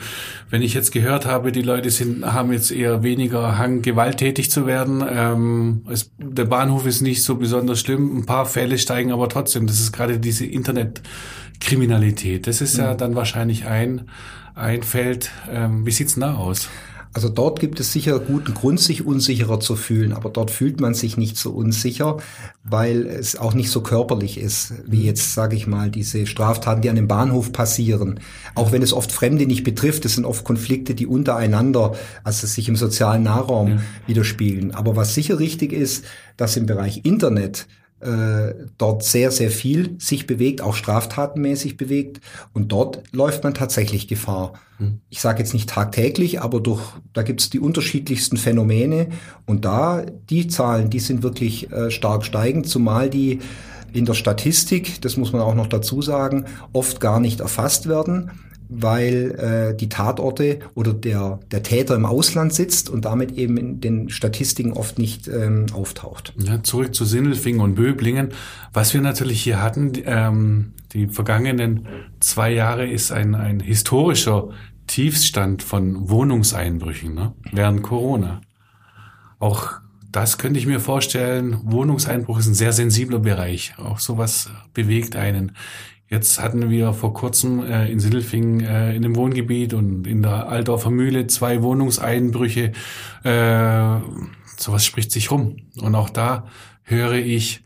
wenn 0.50 0.60
ich 0.60 0.74
jetzt 0.74 0.90
gehört 0.90 1.24
habe, 1.24 1.52
die 1.52 1.62
Leute 1.62 1.90
sind, 1.90 2.26
haben 2.26 2.52
jetzt 2.52 2.72
eher 2.72 3.04
weniger 3.04 3.56
Hang, 3.56 3.80
gewalttätig 3.80 4.50
zu 4.50 4.66
werden. 4.66 5.04
Ähm, 5.08 5.84
es, 5.88 6.10
der 6.18 6.46
Bahnhof 6.46 6.84
ist 6.84 7.00
nicht 7.00 7.22
so 7.22 7.36
besonders 7.36 7.78
schlimm. 7.78 8.18
Ein 8.18 8.26
paar 8.26 8.46
Fälle 8.46 8.76
steigen 8.76 9.12
aber 9.12 9.28
trotzdem. 9.28 9.68
Das 9.68 9.78
ist 9.78 9.92
gerade 9.92 10.18
diese 10.18 10.46
Internetkriminalität. 10.46 12.48
Das 12.48 12.60
ist 12.60 12.76
ja 12.76 12.94
dann 12.94 13.14
wahrscheinlich 13.14 13.66
ein 13.66 14.06
einfällt. 14.54 15.30
Ähm, 15.50 15.86
wie 15.86 15.90
sieht's 15.90 16.14
da 16.14 16.34
aus? 16.34 16.68
Also 17.14 17.28
dort 17.28 17.60
gibt 17.60 17.78
es 17.78 17.92
sicher 17.92 18.18
guten 18.18 18.54
Grund, 18.54 18.80
sich 18.80 19.06
unsicherer 19.06 19.60
zu 19.60 19.76
fühlen, 19.76 20.12
aber 20.12 20.30
dort 20.30 20.50
fühlt 20.50 20.80
man 20.80 20.94
sich 20.94 21.16
nicht 21.16 21.36
so 21.36 21.52
unsicher, 21.52 22.16
weil 22.64 23.06
es 23.06 23.36
auch 23.36 23.54
nicht 23.54 23.70
so 23.70 23.82
körperlich 23.82 24.36
ist, 24.36 24.74
wie 24.84 25.04
jetzt, 25.04 25.32
sage 25.32 25.54
ich 25.54 25.68
mal, 25.68 25.92
diese 25.92 26.26
Straftaten, 26.26 26.82
die 26.82 26.90
an 26.90 26.96
dem 26.96 27.06
Bahnhof 27.06 27.52
passieren. 27.52 28.18
Auch 28.56 28.72
wenn 28.72 28.82
es 28.82 28.92
oft 28.92 29.12
Fremde 29.12 29.46
nicht 29.46 29.62
betrifft, 29.62 30.04
es 30.04 30.16
sind 30.16 30.24
oft 30.24 30.44
Konflikte, 30.44 30.96
die 30.96 31.06
untereinander, 31.06 31.94
also 32.24 32.48
sich 32.48 32.68
im 32.68 32.74
sozialen 32.74 33.22
Nahraum 33.22 33.68
ja. 33.68 33.78
widerspiegeln. 34.08 34.74
Aber 34.74 34.96
was 34.96 35.14
sicher 35.14 35.38
richtig 35.38 35.72
ist, 35.72 36.04
dass 36.36 36.56
im 36.56 36.66
Bereich 36.66 37.04
Internet 37.04 37.68
äh, 38.04 38.54
dort 38.78 39.02
sehr, 39.02 39.30
sehr 39.30 39.50
viel 39.50 39.96
sich 39.98 40.26
bewegt, 40.26 40.60
auch 40.60 40.74
straftatenmäßig 40.74 41.76
bewegt. 41.76 42.20
Und 42.52 42.70
dort 42.70 43.02
läuft 43.12 43.44
man 43.44 43.54
tatsächlich 43.54 44.08
Gefahr. 44.08 44.54
Hm. 44.78 45.00
Ich 45.10 45.20
sage 45.20 45.38
jetzt 45.40 45.54
nicht 45.54 45.70
tagtäglich, 45.70 46.40
aber 46.40 46.60
durch, 46.60 46.82
da 47.12 47.22
gibt 47.22 47.40
es 47.40 47.50
die 47.50 47.60
unterschiedlichsten 47.60 48.36
Phänomene. 48.36 49.08
Und 49.46 49.64
da, 49.64 50.04
die 50.30 50.48
Zahlen, 50.48 50.90
die 50.90 51.00
sind 51.00 51.22
wirklich 51.22 51.72
äh, 51.72 51.90
stark 51.90 52.24
steigend, 52.24 52.68
zumal 52.68 53.10
die 53.10 53.40
in 53.92 54.04
der 54.04 54.14
Statistik, 54.14 55.00
das 55.02 55.16
muss 55.16 55.32
man 55.32 55.40
auch 55.40 55.54
noch 55.54 55.68
dazu 55.68 56.02
sagen, 56.02 56.46
oft 56.72 57.00
gar 57.00 57.20
nicht 57.20 57.40
erfasst 57.40 57.88
werden 57.88 58.30
weil 58.68 59.72
äh, 59.72 59.76
die 59.76 59.88
Tatorte 59.88 60.60
oder 60.74 60.92
der, 60.92 61.40
der 61.50 61.62
Täter 61.62 61.94
im 61.94 62.06
Ausland 62.06 62.52
sitzt 62.52 62.88
und 62.88 63.04
damit 63.04 63.32
eben 63.32 63.56
in 63.56 63.80
den 63.80 64.08
Statistiken 64.08 64.72
oft 64.72 64.98
nicht 64.98 65.28
ähm, 65.28 65.66
auftaucht. 65.72 66.32
Ja, 66.38 66.62
zurück 66.62 66.94
zu 66.94 67.04
Sindelfingen 67.04 67.60
und 67.60 67.74
Böblingen. 67.74 68.30
Was 68.72 68.94
wir 68.94 69.00
natürlich 69.00 69.42
hier 69.42 69.62
hatten, 69.62 69.92
ähm, 70.04 70.72
die 70.92 71.08
vergangenen 71.08 71.86
zwei 72.20 72.52
Jahre 72.52 72.86
ist 72.86 73.12
ein, 73.12 73.34
ein 73.34 73.60
historischer 73.60 74.50
Tiefstand 74.86 75.62
von 75.62 76.08
Wohnungseinbrüchen 76.08 77.14
ne? 77.14 77.32
während 77.52 77.82
Corona. 77.82 78.40
Auch 79.38 79.80
das 80.14 80.38
könnte 80.38 80.60
ich 80.60 80.66
mir 80.66 80.78
vorstellen. 80.78 81.58
Wohnungseinbruch 81.64 82.38
ist 82.38 82.46
ein 82.46 82.54
sehr 82.54 82.72
sensibler 82.72 83.18
Bereich. 83.18 83.74
Auch 83.78 83.98
sowas 83.98 84.48
bewegt 84.72 85.16
einen. 85.16 85.56
Jetzt 86.08 86.40
hatten 86.40 86.70
wir 86.70 86.92
vor 86.92 87.12
kurzem 87.14 87.64
äh, 87.64 87.90
in 87.90 87.98
Sindelfingen 87.98 88.60
äh, 88.60 88.94
in 88.94 89.02
dem 89.02 89.16
Wohngebiet 89.16 89.74
und 89.74 90.06
in 90.06 90.22
der 90.22 90.48
Altdorfer 90.48 90.90
Mühle 90.90 91.26
zwei 91.26 91.62
Wohnungseinbrüche. 91.62 92.70
Äh, 93.24 94.00
sowas 94.56 94.84
spricht 94.86 95.10
sich 95.10 95.32
rum. 95.32 95.56
Und 95.80 95.96
auch 95.96 96.10
da 96.10 96.46
höre 96.84 97.14
ich, 97.14 97.64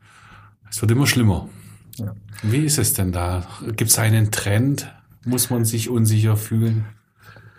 es 0.71 0.81
wird 0.81 0.91
immer 0.91 1.07
schlimmer. 1.07 1.51
Ja. 1.97 2.15
Wie 2.43 2.65
ist 2.65 2.79
es 2.79 2.95
denn 2.95 3.13
da? 3.13 3.47
Gibt 3.77 3.91
es 3.91 3.99
einen 3.99 4.31
Trend? 4.31 4.91
Muss 5.27 5.51
man 5.51 5.67
sich 5.67 5.91
unsicher 5.91 6.39
fühlen? 6.39 6.87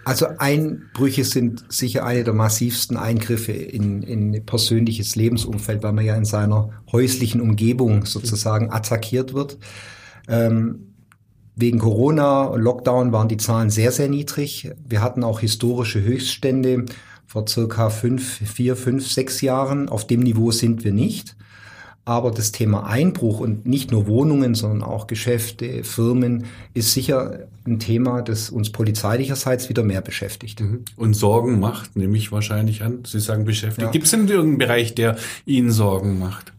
Also 0.10 0.26
Einbrüche 0.40 1.24
sind 1.24 1.72
sicher 1.72 2.04
eine 2.04 2.24
der 2.24 2.34
massivsten 2.34 2.98
Eingriffe 2.98 3.52
in, 3.52 4.02
in 4.02 4.44
persönliches 4.44 5.16
Lebensumfeld, 5.16 5.84
weil 5.84 5.94
man 5.94 6.04
ja 6.04 6.16
in 6.16 6.26
seiner 6.26 6.72
häuslichen 6.92 7.42
Umgebung 7.42 8.08
sozusagen 8.08 8.72
attackiert 8.72 9.36
wird. 9.36 9.60
Ähm, 10.28 10.96
wegen 11.56 11.78
Corona 11.78 12.46
und 12.46 12.60
Lockdown 12.60 13.12
waren 13.12 13.28
die 13.28 13.38
Zahlen 13.38 13.70
sehr, 13.70 13.92
sehr 13.92 14.10
niedrig. 14.10 14.72
Wir 14.84 15.04
hatten 15.04 15.24
auch 15.24 15.42
historische 15.42 16.02
Höchststände 16.02 16.86
vor 17.28 17.48
circa 17.48 17.92
fünf, 17.92 18.26
vier, 18.26 18.76
fünf, 18.76 19.12
sechs 19.12 19.42
Jahren. 19.42 19.90
Auf 19.90 20.08
dem 20.08 20.22
Niveau 20.22 20.50
sind 20.50 20.84
wir 20.84 20.92
nicht. 20.92 21.36
Aber 22.10 22.32
das 22.32 22.52
Thema 22.52 22.88
Einbruch 22.88 23.40
und 23.40 23.68
nicht 23.68 23.92
nur 23.92 24.08
Wohnungen, 24.08 24.56
sondern 24.56 24.82
auch 24.82 25.06
Geschäfte, 25.06 25.84
Firmen 25.84 26.46
ist 26.74 26.92
sicher 26.92 27.42
ein 27.68 27.78
Thema, 27.78 28.24
das 28.24 28.50
uns 28.50 28.72
polizeilicherseits 28.72 29.70
wieder 29.70 29.84
mehr 29.84 30.02
beschäftigt. 30.02 30.60
Mhm. 30.60 30.86
Und 30.96 31.14
Sorgen 31.14 31.60
macht, 31.60 31.96
nehme 31.96 32.18
ich 32.18 32.32
wahrscheinlich 32.32 32.82
an. 32.82 33.04
Sie 33.06 33.20
sagen 33.20 33.46
beschäftigt. 33.46 33.84
Ja. 33.84 33.92
Gibt 33.92 34.06
es 34.06 34.12
denn 34.12 34.28
irgendeinen 34.28 34.58
Bereich, 34.58 34.96
der 34.96 35.18
Ihnen 35.46 35.70
Sorgen 35.70 36.18
macht? 36.18 36.52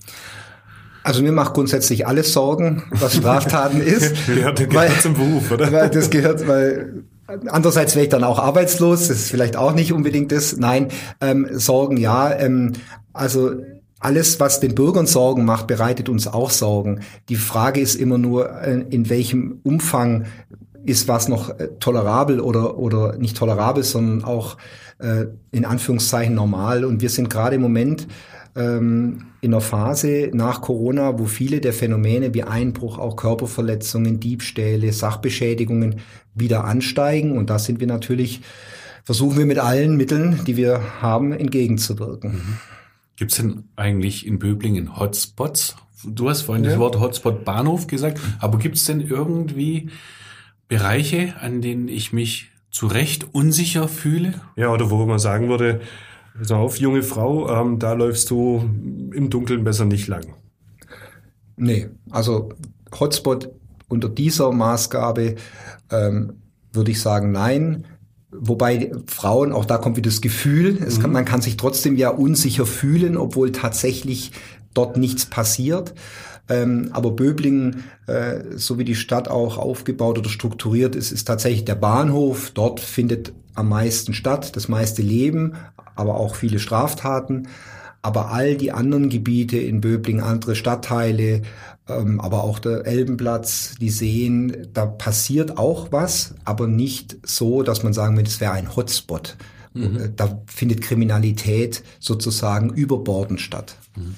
Also 1.03 1.21
mir 1.21 1.33
macht 1.33 1.55
grundsätzlich 1.55 2.07
alles 2.07 2.33
Sorgen, 2.33 2.85
was 2.93 3.17
Straftaten 3.17 3.81
ist. 3.81 4.13
das 4.27 4.27
gehört 4.27 4.73
weil, 4.73 4.93
zum 5.01 5.15
Beruf, 5.15 5.51
oder? 5.51 5.73
Weil 5.73 5.91
das 5.91 6.11
gehört, 6.11 6.47
weil 6.47 7.03
andererseits 7.27 7.97
wäre 7.97 8.05
ich 8.05 8.11
dann 8.11 8.23
auch 8.23 8.39
arbeitslos. 8.39 9.09
Das 9.09 9.19
ist 9.19 9.31
vielleicht 9.33 9.57
auch 9.57 9.75
nicht 9.75 9.93
unbedingt 9.93 10.31
das. 10.31 10.57
Nein, 10.57 10.91
ähm, 11.21 11.49
Sorgen 11.51 11.97
ja. 11.97 12.33
Ähm, 12.39 12.75
also 13.13 13.51
alles, 14.01 14.41
was 14.41 14.61
den 14.61 14.75
Bürgern 14.75 15.07
Sorgen 15.07 15.45
macht, 15.45 15.67
bereitet 15.67 16.09
uns 16.09 16.27
auch 16.27 16.51
Sorgen. 16.51 17.01
Die 17.29 17.37
Frage 17.37 17.81
ist 17.81 17.95
immer 17.95 18.19
nur, 18.19 18.51
äh, 18.51 18.83
in 18.91 19.09
welchem 19.11 19.61
Umfang 19.63 20.25
ist 20.85 21.07
was 21.07 21.29
noch 21.29 21.51
äh, 21.51 21.69
tolerabel 21.79 22.41
oder, 22.41 22.79
oder 22.79 23.17
nicht 23.19 23.37
tolerabel, 23.37 23.85
sondern 23.85 24.25
auch 24.25 24.57
äh, 24.99 25.27
in 25.51 25.67
Anführungszeichen 25.67 26.35
normal. 26.35 26.85
Und 26.85 27.03
wir 27.03 27.11
sind 27.11 27.29
gerade 27.29 27.57
im 27.57 27.63
Moment 27.63 28.09
ähm, 28.57 29.27
in 29.43 29.53
einer 29.53 29.61
Phase 29.61 30.31
nach 30.33 30.63
Corona, 30.63 31.19
wo 31.19 31.27
viele 31.27 31.61
der 31.61 31.75
Phänomene 31.75 32.33
wie 32.33 32.43
Einbruch, 32.43 32.99
auch 32.99 33.17
Körperverletzungen, 33.17 34.19
Diebstähle, 34.19 34.93
Sachbeschädigungen 34.93 35.97
wieder 36.35 36.65
ansteigen. 36.65 37.37
Und 37.37 37.51
da 37.51 37.59
sind 37.59 37.81
wir 37.81 37.87
natürlich, 37.87 38.41
versuchen 39.05 39.37
wir 39.37 39.47
mit 39.47 39.59
allen 39.59 39.97
Mitteln, 39.99 40.41
die 40.47 40.57
wir 40.57 40.81
haben, 41.03 41.33
entgegenzuwirken. 41.33 42.33
Mhm. 42.33 42.59
Gibt 43.21 43.33
es 43.33 43.37
denn 43.37 43.65
eigentlich 43.77 44.27
in 44.27 44.39
Böblingen 44.39 44.99
Hotspots? 44.99 45.77
Du 46.07 46.31
hast 46.31 46.41
vorhin 46.41 46.65
ja. 46.65 46.71
das 46.71 46.79
Wort 46.79 46.99
Hotspot 46.99 47.45
Bahnhof 47.45 47.87
gesagt, 47.87 48.19
aber 48.39 48.59
gibt 48.59 48.77
es 48.77 48.87
denn 48.87 49.03
irgendwie 49.03 49.91
Bereiche, 50.69 51.35
an 51.39 51.61
denen 51.61 51.89
ich 51.89 52.15
mich 52.15 52.51
zu 52.71 52.87
Recht 52.87 53.35
unsicher 53.35 53.89
fühle? 53.89 54.41
Ja, 54.57 54.73
oder 54.73 54.89
wo 54.89 55.05
man 55.05 55.19
sagen 55.19 55.51
würde, 55.51 55.83
Pass 56.39 56.51
auf, 56.51 56.79
junge 56.79 57.03
Frau, 57.03 57.51
ähm, 57.51 57.79
da 57.79 57.93
läufst 57.93 58.31
du 58.31 58.59
im 59.13 59.29
Dunkeln 59.29 59.65
besser 59.65 59.85
nicht 59.85 60.09
lang. 60.09 60.37
Nee, 61.57 61.91
also 62.11 62.55
Hotspot 62.99 63.51
unter 63.89 64.09
dieser 64.09 64.51
Maßgabe 64.51 65.35
ähm, 65.91 66.41
würde 66.73 66.91
ich 66.91 67.03
sagen, 67.03 67.33
nein. 67.33 67.85
Wobei 68.33 68.93
Frauen, 69.07 69.53
auch 69.53 69.64
da 69.64 69.79
kommt 69.79 69.97
wieder 69.97 70.11
das 70.11 70.21
Gefühl, 70.21 70.75
mhm. 70.75 70.99
kann, 71.01 71.12
man 71.12 71.25
kann 71.25 71.43
sich 71.43 71.57
trotzdem 71.57 71.97
ja 71.97 72.11
unsicher 72.11 72.66
fühlen, 72.66 73.16
obwohl 73.16 73.51
tatsächlich 73.53 74.33
dort 74.73 74.97
nichts 74.97 75.27
passiert. 75.27 75.95
Ähm, 76.49 76.90
aber 76.93 77.12
Böblingen, 77.12 77.85
äh, 78.07 78.40
so 78.57 78.79
wie 78.79 78.85
die 78.85 78.95
Stadt 78.95 79.29
auch 79.29 79.57
aufgebaut 79.57 80.19
oder 80.19 80.29
strukturiert 80.29 80.97
ist, 80.97 81.12
ist 81.12 81.25
tatsächlich 81.25 81.64
der 81.64 81.77
Bahnhof. 81.77 82.51
Dort 82.53 82.81
findet 82.81 83.33
am 83.55 83.69
meisten 83.69 84.14
statt, 84.14 84.57
das 84.57 84.69
meiste 84.69 85.03
Leben, 85.03 85.55
aber 85.95 86.16
auch 86.16 86.35
viele 86.35 86.59
Straftaten. 86.59 87.49
Aber 88.03 88.31
all 88.31 88.57
die 88.57 88.73
anderen 88.73 89.11
Gebiete 89.11 89.59
in 89.59 89.81
Böblingen, 89.81 90.23
andere 90.23 90.55
Stadtteile, 90.55 91.43
aber 91.90 92.44
auch 92.44 92.59
der 92.59 92.87
Elbenplatz, 92.87 93.74
die 93.81 93.90
Seen, 93.90 94.68
da 94.72 94.87
passiert 94.87 95.59
auch 95.59 95.92
was, 95.92 96.35
aber 96.44 96.66
nicht 96.66 97.18
so, 97.24 97.62
dass 97.62 97.83
man 97.83 97.92
sagen 97.92 98.16
würde, 98.16 98.29
es 98.29 98.40
wäre 98.40 98.53
ein 98.53 98.74
Hotspot. 98.76 99.37
Mhm. 99.74 99.96
Äh, 99.96 100.11
da 100.14 100.42
findet 100.46 100.83
Kriminalität 100.83 101.83
sozusagen 101.98 102.70
überbordend 102.70 103.40
statt. 103.40 103.76
Mhm. 103.96 104.14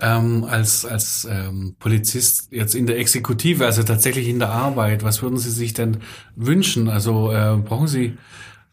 Ähm, 0.00 0.44
als 0.44 0.84
als 0.84 1.28
ähm, 1.30 1.76
Polizist 1.78 2.48
jetzt 2.50 2.74
in 2.74 2.86
der 2.86 2.98
Exekutive, 2.98 3.64
also 3.64 3.84
tatsächlich 3.84 4.26
in 4.26 4.40
der 4.40 4.50
Arbeit, 4.50 5.04
was 5.04 5.22
würden 5.22 5.38
Sie 5.38 5.50
sich 5.50 5.74
denn 5.74 5.98
wünschen? 6.34 6.88
Also 6.88 7.30
äh, 7.30 7.56
brauchen 7.56 7.86
Sie 7.86 8.16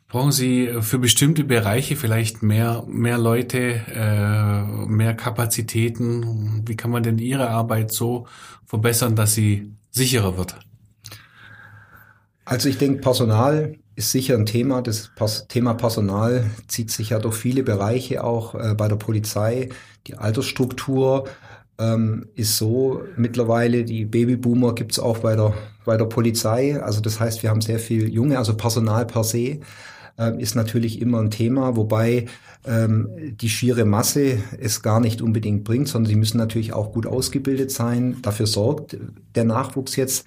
brauchen 0.09 0.31
Sie 0.31 0.69
für 0.81 0.99
bestimmte 0.99 1.43
Bereiche 1.45 1.95
vielleicht 1.95 2.43
mehr 2.43 2.83
mehr 2.87 3.17
Leute, 3.17 3.81
äh, 3.93 4.85
mehr 4.87 5.13
Kapazitäten? 5.13 6.63
Wie 6.67 6.75
kann 6.75 6.91
man 6.91 7.03
denn 7.03 7.19
Ihre 7.19 7.49
Arbeit 7.49 7.91
so 7.91 8.27
verbessern, 8.65 9.15
dass 9.15 9.35
sie 9.35 9.71
sicherer 9.91 10.37
wird? 10.37 10.55
Also 12.43 12.67
ich 12.67 12.79
denke, 12.79 13.01
Personal 13.01 13.75
ist 13.95 14.11
sicher 14.11 14.35
ein 14.35 14.47
Thema. 14.47 14.81
Das 14.81 15.11
Thema 15.47 15.75
Personal 15.75 16.49
zieht 16.67 16.89
sich 16.89 17.11
ja 17.11 17.19
durch 17.19 17.35
viele 17.35 17.61
Bereiche 17.61 18.23
auch 18.23 18.55
äh, 18.55 18.73
bei 18.73 18.87
der 18.87 18.95
Polizei. 18.95 19.69
Die 20.07 20.15
Altersstruktur 20.15 21.27
ähm, 21.77 22.27
ist 22.33 22.57
so 22.57 23.03
mittlerweile, 23.15 23.83
die 23.83 24.05
Babyboomer 24.05 24.73
gibt's 24.73 24.97
auch 24.97 25.19
bei 25.19 25.35
der, 25.35 25.53
bei 25.85 25.97
der 25.97 26.05
Polizei. 26.05 26.81
Also 26.81 26.99
das 26.99 27.19
heißt, 27.19 27.43
wir 27.43 27.51
haben 27.51 27.61
sehr 27.61 27.77
viel 27.77 28.09
Junge, 28.09 28.39
also 28.39 28.57
Personal 28.57 29.05
per 29.05 29.23
se 29.23 29.59
ist 30.39 30.55
natürlich 30.55 31.01
immer 31.01 31.19
ein 31.21 31.31
Thema, 31.31 31.75
wobei 31.75 32.25
ähm, 32.65 33.09
die 33.39 33.49
schiere 33.49 33.85
Masse 33.85 34.37
es 34.59 34.81
gar 34.81 34.99
nicht 34.99 35.21
unbedingt 35.21 35.63
bringt, 35.63 35.87
sondern 35.87 36.09
sie 36.09 36.17
müssen 36.17 36.37
natürlich 36.37 36.73
auch 36.73 36.91
gut 36.91 37.07
ausgebildet 37.07 37.71
sein. 37.71 38.17
Dafür 38.21 38.47
sorgt 38.47 38.97
der 39.35 39.45
Nachwuchs 39.45 39.95
jetzt. 39.95 40.25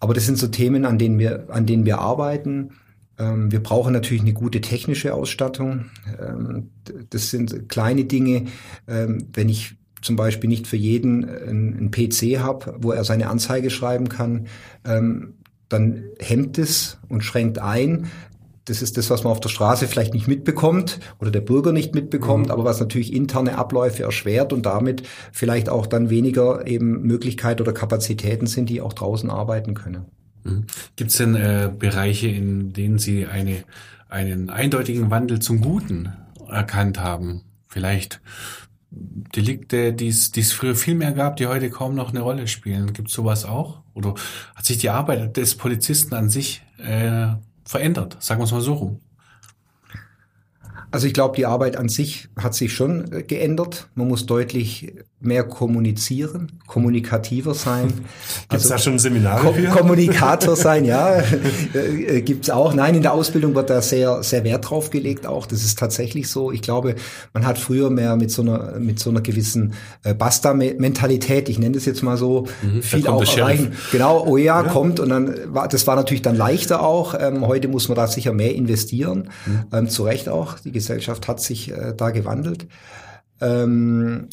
Aber 0.00 0.14
das 0.14 0.24
sind 0.26 0.38
so 0.38 0.48
Themen, 0.48 0.84
an 0.84 0.98
denen 0.98 1.18
wir, 1.18 1.46
an 1.50 1.66
denen 1.66 1.84
wir 1.84 1.98
arbeiten. 1.98 2.70
Ähm, 3.18 3.52
wir 3.52 3.62
brauchen 3.62 3.92
natürlich 3.92 4.22
eine 4.22 4.32
gute 4.32 4.60
technische 4.62 5.12
Ausstattung. 5.12 5.86
Ähm, 6.18 6.70
das 7.10 7.30
sind 7.30 7.68
kleine 7.68 8.04
Dinge. 8.06 8.46
Ähm, 8.86 9.28
wenn 9.34 9.50
ich 9.50 9.76
zum 10.00 10.16
Beispiel 10.16 10.48
nicht 10.48 10.66
für 10.66 10.76
jeden 10.76 11.28
einen 11.28 11.90
PC 11.90 12.38
habe, 12.38 12.76
wo 12.78 12.92
er 12.92 13.02
seine 13.02 13.28
Anzeige 13.28 13.68
schreiben 13.68 14.08
kann, 14.08 14.46
dann 14.84 16.04
hemmt 16.20 16.56
es 16.56 16.98
und 17.08 17.24
schränkt 17.24 17.58
ein. 17.58 18.06
Das 18.68 18.82
ist 18.82 18.96
das, 18.96 19.08
was 19.08 19.24
man 19.24 19.30
auf 19.30 19.40
der 19.40 19.48
Straße 19.48 19.88
vielleicht 19.88 20.12
nicht 20.12 20.28
mitbekommt 20.28 21.00
oder 21.20 21.30
der 21.30 21.40
Bürger 21.40 21.72
nicht 21.72 21.94
mitbekommt, 21.94 22.46
mhm. 22.46 22.52
aber 22.52 22.64
was 22.64 22.80
natürlich 22.80 23.12
interne 23.12 23.56
Abläufe 23.56 24.02
erschwert 24.02 24.52
und 24.52 24.66
damit 24.66 25.02
vielleicht 25.32 25.68
auch 25.68 25.86
dann 25.86 26.10
weniger 26.10 26.66
eben 26.66 27.02
Möglichkeit 27.02 27.60
oder 27.60 27.72
Kapazitäten 27.72 28.46
sind, 28.46 28.68
die 28.68 28.80
auch 28.80 28.92
draußen 28.92 29.30
arbeiten 29.30 29.74
können. 29.74 30.06
Mhm. 30.44 30.66
Gibt 30.96 31.10
es 31.10 31.16
denn 31.16 31.34
äh, 31.34 31.70
Bereiche, 31.76 32.28
in 32.28 32.72
denen 32.72 32.98
Sie 32.98 33.26
eine, 33.26 33.64
einen 34.08 34.50
eindeutigen 34.50 35.10
Wandel 35.10 35.40
zum 35.40 35.60
Guten 35.60 36.12
erkannt 36.48 37.00
haben? 37.00 37.42
Vielleicht 37.68 38.20
Delikte, 38.90 39.92
die 39.92 40.08
es 40.08 40.52
früher 40.52 40.74
viel 40.74 40.94
mehr 40.94 41.12
gab, 41.12 41.36
die 41.36 41.46
heute 41.46 41.70
kaum 41.70 41.94
noch 41.94 42.10
eine 42.10 42.20
Rolle 42.20 42.48
spielen. 42.48 42.92
Gibt 42.92 43.08
es 43.08 43.14
sowas 43.14 43.44
auch? 43.44 43.80
Oder 43.94 44.14
hat 44.54 44.64
sich 44.64 44.78
die 44.78 44.90
Arbeit 44.90 45.36
des 45.36 45.56
Polizisten 45.56 46.14
an 46.14 46.28
sich 46.28 46.62
äh, 46.78 47.28
verändert? 47.68 48.16
Sagen 48.20 48.40
wir 48.40 48.44
es 48.44 48.52
mal 48.52 48.62
so 48.62 48.72
rum. 48.72 49.00
Also 50.90 51.06
ich 51.06 51.12
glaube, 51.12 51.36
die 51.36 51.46
Arbeit 51.46 51.76
an 51.76 51.88
sich 51.88 52.28
hat 52.36 52.54
sich 52.54 52.72
schon 52.72 53.12
äh, 53.12 53.22
geändert. 53.22 53.88
Man 53.94 54.08
muss 54.08 54.26
deutlich 54.26 54.92
mehr 55.20 55.42
kommunizieren, 55.44 56.52
kommunikativer 56.66 57.52
sein. 57.52 57.88
Gibt 58.48 58.52
es 58.52 58.52
also, 58.52 58.68
da 58.68 58.78
schon 58.78 58.98
Seminare 58.98 59.52
für? 59.52 59.66
Kommunikator 59.68 60.54
sein, 60.54 60.84
ja, 60.84 61.20
äh, 61.74 62.22
gibt's 62.22 62.50
auch. 62.50 62.72
Nein, 62.72 62.94
in 62.94 63.02
der 63.02 63.12
Ausbildung 63.12 63.54
wird 63.54 63.68
da 63.68 63.82
sehr, 63.82 64.22
sehr 64.22 64.44
Wert 64.44 64.70
drauf 64.70 64.90
gelegt 64.90 65.26
auch. 65.26 65.46
Das 65.46 65.64
ist 65.64 65.78
tatsächlich 65.78 66.28
so. 66.28 66.52
Ich 66.52 66.62
glaube, 66.62 66.94
man 67.34 67.46
hat 67.46 67.58
früher 67.58 67.90
mehr 67.90 68.16
mit 68.16 68.30
so 68.30 68.42
einer, 68.42 68.78
mit 68.78 69.00
so 69.00 69.10
einer 69.10 69.20
gewissen 69.20 69.74
äh, 70.04 70.14
Basta-Mentalität, 70.14 71.48
ich 71.48 71.58
nenne 71.58 71.74
das 71.74 71.84
jetzt 71.84 72.02
mal 72.02 72.16
so, 72.16 72.46
mhm, 72.62 72.82
viel 72.82 73.06
auch 73.08 73.24
erreichen. 73.24 73.72
Genau, 73.90 74.24
oh 74.24 74.36
ja, 74.36 74.62
ja, 74.62 74.68
kommt 74.68 75.00
und 75.00 75.08
dann 75.08 75.34
war, 75.52 75.68
das 75.68 75.86
war 75.86 75.96
natürlich 75.96 76.22
dann 76.22 76.36
leichter 76.36 76.82
auch. 76.82 77.14
Ähm, 77.18 77.46
heute 77.46 77.66
muss 77.68 77.88
man 77.88 77.96
da 77.96 78.06
sicher 78.06 78.32
mehr 78.32 78.54
investieren. 78.54 79.30
Mhm. 79.46 79.64
Ähm, 79.72 79.88
zu 79.88 80.04
Recht 80.04 80.28
auch. 80.28 80.58
Die 80.60 80.77
Gesellschaft 80.78 81.28
hat 81.28 81.40
sich 81.40 81.70
äh, 81.70 81.92
da 81.96 82.10
gewandelt. 82.10 82.66
Ähm, 83.40 84.28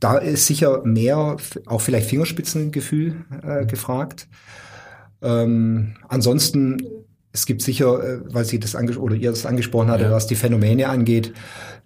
da 0.00 0.18
ist 0.18 0.46
sicher 0.46 0.82
mehr, 0.84 1.36
auch 1.66 1.80
vielleicht 1.80 2.08
Fingerspitzengefühl 2.08 3.24
äh, 3.42 3.62
mhm. 3.62 3.66
gefragt. 3.66 4.28
Ähm, 5.22 5.96
ansonsten, 6.08 6.82
es 7.32 7.46
gibt 7.46 7.62
sicher, 7.62 8.02
äh, 8.02 8.20
weil 8.32 8.44
Sie 8.44 8.60
das 8.60 8.74
oder 8.74 9.14
ihr 9.14 9.30
das 9.30 9.46
angesprochen 9.46 9.90
hatte, 9.90 10.04
ja. 10.04 10.10
was 10.10 10.26
die 10.26 10.34
Phänomene 10.34 10.88
angeht, 10.88 11.32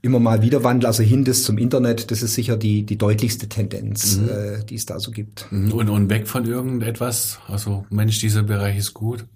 immer 0.03 0.19
mal 0.19 0.43
wieder 0.43 0.65
Wandel, 0.65 0.87
also 0.87 1.03
hin 1.03 1.25
das 1.25 1.43
zum 1.45 1.59
Internet, 1.59 2.11
das 2.11 2.23
ist 2.23 2.35
sicher 2.35 2.57
die, 2.57 2.85
die 2.85 2.97
deutlichste 2.97 3.49
Tendenz, 3.49 4.17
mhm. 4.17 4.29
äh, 4.29 4.65
die 4.65 4.75
es 4.75 4.87
da 4.87 4.99
so 4.99 5.11
gibt. 5.11 5.47
Mhm. 5.51 5.73
Und, 5.73 5.89
und 5.89 6.11
weg 6.11 6.27
von 6.27 6.45
irgendetwas, 6.47 7.39
also 7.47 7.85
Mensch, 7.91 8.19
dieser 8.19 8.43
Bereich 8.43 8.77
ist 8.79 8.95
gut. 8.95 9.27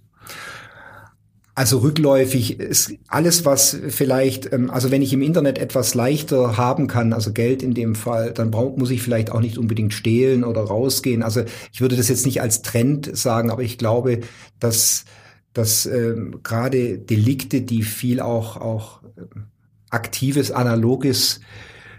Also 1.57 1.79
rückläufig 1.79 2.59
ist 2.59 2.95
alles, 3.07 3.45
was 3.45 3.79
vielleicht, 3.89 4.53
ähm, 4.53 4.71
also 4.71 4.91
wenn 4.91 5.03
ich 5.03 5.13
im 5.13 5.23
Internet 5.23 5.59
etwas 5.59 5.95
leichter 5.95 6.57
haben 6.57 6.89
kann, 6.89 7.13
also 7.13 7.33
Geld 7.33 7.63
in 7.63 7.75
dem 7.75 7.95
Fall, 7.95 8.33
dann 8.33 8.51
brauch, 8.51 8.77
muss 8.77 8.91
ich 8.91 9.03
vielleicht 9.03 9.31
auch 9.31 9.41
nicht 9.41 9.57
unbedingt 9.57 9.95
stehlen 9.95 10.43
oder 10.43 10.63
rausgehen. 10.63 11.23
Also 11.23 11.45
ich 11.73 11.81
würde 11.81 11.97
das 11.97 12.09
jetzt 12.09 12.27
nicht 12.27 12.41
als 12.41 12.63
Trend 12.63 13.17
sagen, 13.17 13.51
aber 13.51 13.63
ich 13.63 13.79
glaube, 13.79 14.21
dass, 14.59 15.05
dass 15.53 15.87
ähm, 15.87 16.41
gerade 16.43 16.99
Delikte, 16.99 17.63
die 17.63 17.85
viel 17.85 18.19
auch, 18.19 18.57
auch 18.57 19.03
ähm, 19.17 19.45
aktives, 19.91 20.51
analoges 20.51 21.39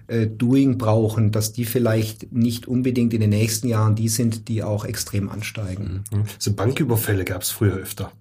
äh, 0.07 0.27
Doing 0.27 0.77
brauchen, 0.77 1.31
dass 1.31 1.53
die 1.53 1.63
vielleicht 1.63 2.33
nicht 2.33 2.67
unbedingt 2.67 3.13
in 3.13 3.21
den 3.21 3.29
nächsten 3.29 3.69
Jahren 3.69 3.95
die 3.95 4.09
sind, 4.09 4.49
die 4.49 4.63
auch 4.63 4.83
extrem 4.83 5.29
ansteigen. 5.29 6.03
Mhm. 6.11 6.23
So 6.39 6.51
Banküberfälle 6.51 7.23
gab 7.23 7.41
es 7.41 7.51
früher 7.51 7.75
öfter 7.75 8.11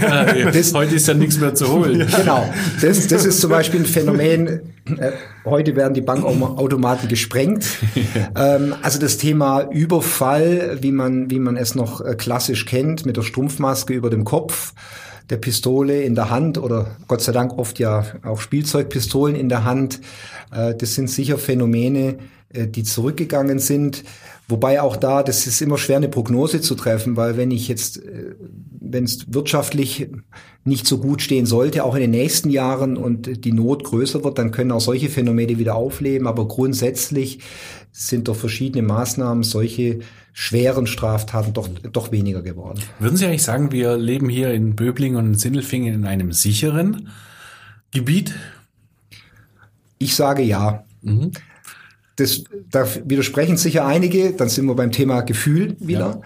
ja, 0.00 0.50
das, 0.50 0.74
heute 0.74 0.96
ist 0.96 1.06
ja 1.06 1.14
nichts 1.14 1.38
mehr 1.38 1.54
zu 1.54 1.72
holen. 1.72 2.06
Genau. 2.16 2.52
Das, 2.80 3.06
das 3.06 3.24
ist 3.24 3.40
zum 3.40 3.50
Beispiel 3.50 3.80
ein 3.80 3.86
Phänomen. 3.86 4.60
Äh, 4.98 5.12
heute 5.44 5.76
werden 5.76 5.94
die 5.94 6.00
Bankautomaten 6.00 7.08
gesprengt. 7.08 7.64
Ähm, 8.34 8.74
also 8.82 8.98
das 8.98 9.18
Thema 9.18 9.62
Überfall, 9.70 10.78
wie 10.80 10.92
man, 10.92 11.30
wie 11.30 11.38
man 11.38 11.56
es 11.56 11.74
noch 11.74 12.00
äh, 12.00 12.14
klassisch 12.16 12.66
kennt, 12.66 13.06
mit 13.06 13.16
der 13.16 13.22
Strumpfmaske 13.22 13.94
über 13.94 14.10
dem 14.10 14.24
Kopf, 14.24 14.72
der 15.30 15.36
Pistole 15.36 16.02
in 16.02 16.16
der 16.16 16.30
Hand 16.30 16.58
oder 16.58 16.96
Gott 17.06 17.22
sei 17.22 17.32
Dank 17.32 17.56
oft 17.56 17.78
ja 17.78 18.04
auch 18.24 18.40
Spielzeugpistolen 18.40 19.36
in 19.36 19.48
der 19.48 19.64
Hand. 19.64 20.00
Äh, 20.52 20.74
das 20.74 20.94
sind 20.94 21.08
sicher 21.08 21.38
Phänomene, 21.38 22.18
äh, 22.52 22.66
die 22.66 22.82
zurückgegangen 22.82 23.60
sind. 23.60 24.02
Wobei 24.50 24.80
auch 24.80 24.96
da, 24.96 25.22
das 25.22 25.46
ist 25.46 25.62
immer 25.62 25.78
schwer, 25.78 25.98
eine 25.98 26.08
Prognose 26.08 26.60
zu 26.60 26.74
treffen, 26.74 27.16
weil 27.16 27.36
wenn 27.36 27.52
ich 27.52 27.68
jetzt, 27.68 27.98
äh, 27.98 28.34
wenn 28.92 29.04
es 29.04 29.32
wirtschaftlich 29.32 30.08
nicht 30.64 30.86
so 30.86 30.98
gut 30.98 31.22
stehen 31.22 31.46
sollte, 31.46 31.84
auch 31.84 31.94
in 31.94 32.02
den 32.02 32.10
nächsten 32.10 32.50
Jahren 32.50 32.96
und 32.96 33.44
die 33.44 33.52
Not 33.52 33.84
größer 33.84 34.22
wird, 34.24 34.38
dann 34.38 34.50
können 34.50 34.72
auch 34.72 34.80
solche 34.80 35.08
Phänomene 35.08 35.58
wieder 35.58 35.74
aufleben. 35.74 36.26
Aber 36.26 36.46
grundsätzlich 36.46 37.40
sind 37.92 38.28
durch 38.28 38.38
verschiedene 38.38 38.82
Maßnahmen 38.82 39.42
solche 39.42 40.00
schweren 40.32 40.86
Straftaten 40.86 41.52
doch, 41.52 41.68
doch 41.68 42.12
weniger 42.12 42.42
geworden. 42.42 42.80
Würden 42.98 43.16
Sie 43.16 43.26
eigentlich 43.26 43.42
sagen, 43.42 43.72
wir 43.72 43.96
leben 43.96 44.28
hier 44.28 44.52
in 44.52 44.76
Böblingen 44.76 45.18
und 45.18 45.26
in 45.26 45.34
Sindelfingen 45.34 45.94
in 45.94 46.04
einem 46.04 46.32
sicheren 46.32 47.08
Gebiet? 47.90 48.34
Ich 49.98 50.14
sage 50.14 50.42
ja. 50.42 50.84
Mhm 51.02 51.32
das, 52.20 52.44
da 52.70 52.86
widersprechen 53.04 53.56
sicher 53.56 53.86
einige, 53.86 54.32
dann 54.32 54.48
sind 54.48 54.66
wir 54.66 54.74
beim 54.74 54.92
Thema 54.92 55.22
Gefühl 55.22 55.76
wieder. 55.80 56.20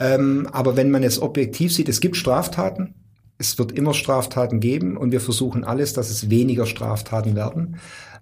Ja. 0.00 0.14
Ähm, 0.14 0.48
aber 0.52 0.76
wenn 0.76 0.90
man 0.90 1.02
jetzt 1.02 1.20
objektiv 1.20 1.72
sieht, 1.72 1.88
es 1.88 2.00
gibt 2.00 2.16
Straftaten, 2.16 2.94
es 3.38 3.58
wird 3.58 3.72
immer 3.72 3.94
Straftaten 3.94 4.60
geben 4.60 4.96
und 4.96 5.12
wir 5.12 5.20
versuchen 5.20 5.64
alles, 5.64 5.92
dass 5.92 6.10
es 6.10 6.30
weniger 6.30 6.66
Straftaten 6.66 7.36
werden. 7.36 7.76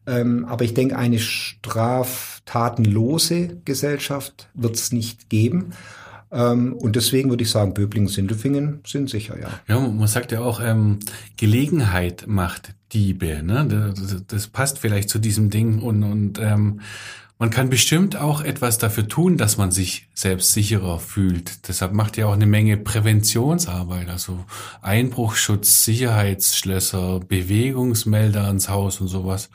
Ähm, 0.07 0.45
aber 0.45 0.65
ich 0.65 0.75
denke, 0.75 0.99
eine 0.99 1.19
straftatenlose 1.19 3.61
Gesellschaft 3.65 4.51
wird 4.55 4.77
es 4.77 4.93
nicht 4.93 5.31
geben. 5.31 5.73
Ähm, 6.35 6.73
und 6.75 6.97
deswegen 6.97 7.31
würde 7.31 7.45
ich 7.45 7.51
sagen, 7.51 7.75
Böblingen, 7.75 8.09
Sindelfingen 8.09 8.81
sind 8.85 9.09
sicher, 9.09 9.39
ja. 9.39 9.49
Ja, 9.69 9.79
man 9.79 10.09
sagt 10.09 10.33
ja 10.33 10.41
auch, 10.41 10.61
ähm, 10.61 10.99
Gelegenheit 11.37 12.25
macht 12.27 12.75
Diebe. 12.93 13.43
Ne? 13.43 13.95
Das, 13.97 14.27
das, 14.27 14.47
passt 14.49 14.79
vielleicht 14.79 15.09
zu 15.09 15.19
diesem 15.19 15.51
Ding 15.51 15.81
und, 15.81 16.03
und 16.03 16.41
ähm, 16.41 16.81
man 17.39 17.51
kann 17.51 17.69
bestimmt 17.69 18.17
auch 18.17 18.43
etwas 18.43 18.79
dafür 18.79 19.07
tun, 19.07 19.37
dass 19.37 19.57
man 19.57 19.71
sich 19.71 20.09
selbst 20.15 20.53
sicherer 20.53 20.99
fühlt. 20.99 21.69
Deshalb 21.69 21.93
macht 21.93 22.17
ihr 22.17 22.29
auch 22.29 22.33
eine 22.33 22.47
Menge 22.47 22.77
Präventionsarbeit, 22.77 24.09
also 24.09 24.45
Einbruchschutz, 24.83 25.85
Sicherheitsschlösser, 25.85 27.21
Bewegungsmelder 27.21 28.45
ans 28.45 28.69
Haus 28.69 29.01
und 29.01 29.09
sowas. 29.09 29.51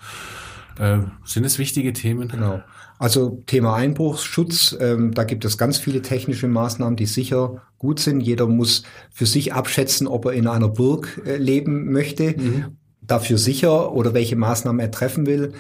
Äh, 0.80 1.00
sind 1.26 1.44
es 1.44 1.60
wichtige 1.60 1.94
Themen? 1.94 2.30
Genau. 2.30 2.62
Also 2.98 3.42
Thema 3.46 3.76
Einbruchsschutz, 3.76 4.76
ähm, 4.80 5.14
da 5.14 5.24
gibt 5.24 5.46
es 5.46 5.58
ganz 5.58 5.78
viele 5.78 6.02
technische 6.02 6.48
Maßnahmen, 6.48 6.96
die 6.96 7.06
sicher 7.06 7.62
gut 7.78 8.00
sind. 8.00 8.22
Jeder 8.22 8.48
muss 8.48 8.84
für 9.12 9.26
sich 9.26 9.54
abschätzen, 9.54 10.08
ob 10.08 10.26
er 10.26 10.34
in 10.34 10.48
einer 10.48 10.70
Burg 10.70 11.22
äh, 11.26 11.38
leben 11.38 11.92
möchte, 11.92 12.36
mhm. 12.38 12.78
dafür 13.02 13.38
sicher 13.38 13.94
oder 13.94 14.14
welche 14.14 14.36
Maßnahmen 14.36 14.80
er 14.80 14.92
treffen 14.92 15.26
will. 15.26 15.54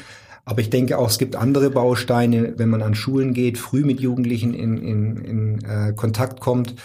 Aber 0.45 0.61
ich 0.61 0.69
denke 0.69 0.97
auch, 0.97 1.09
es 1.09 1.17
gibt 1.17 1.35
andere 1.35 1.69
Bausteine, 1.69 2.55
wenn 2.57 2.69
man 2.69 2.81
an 2.81 2.95
Schulen 2.95 3.33
geht, 3.33 3.57
früh 3.57 3.83
mit 3.83 3.99
Jugendlichen 3.99 4.53
in, 4.53 4.77
in, 4.77 5.17
in 5.17 5.63
äh, 5.63 5.93
Kontakt 5.93 6.39
kommt, 6.39 6.75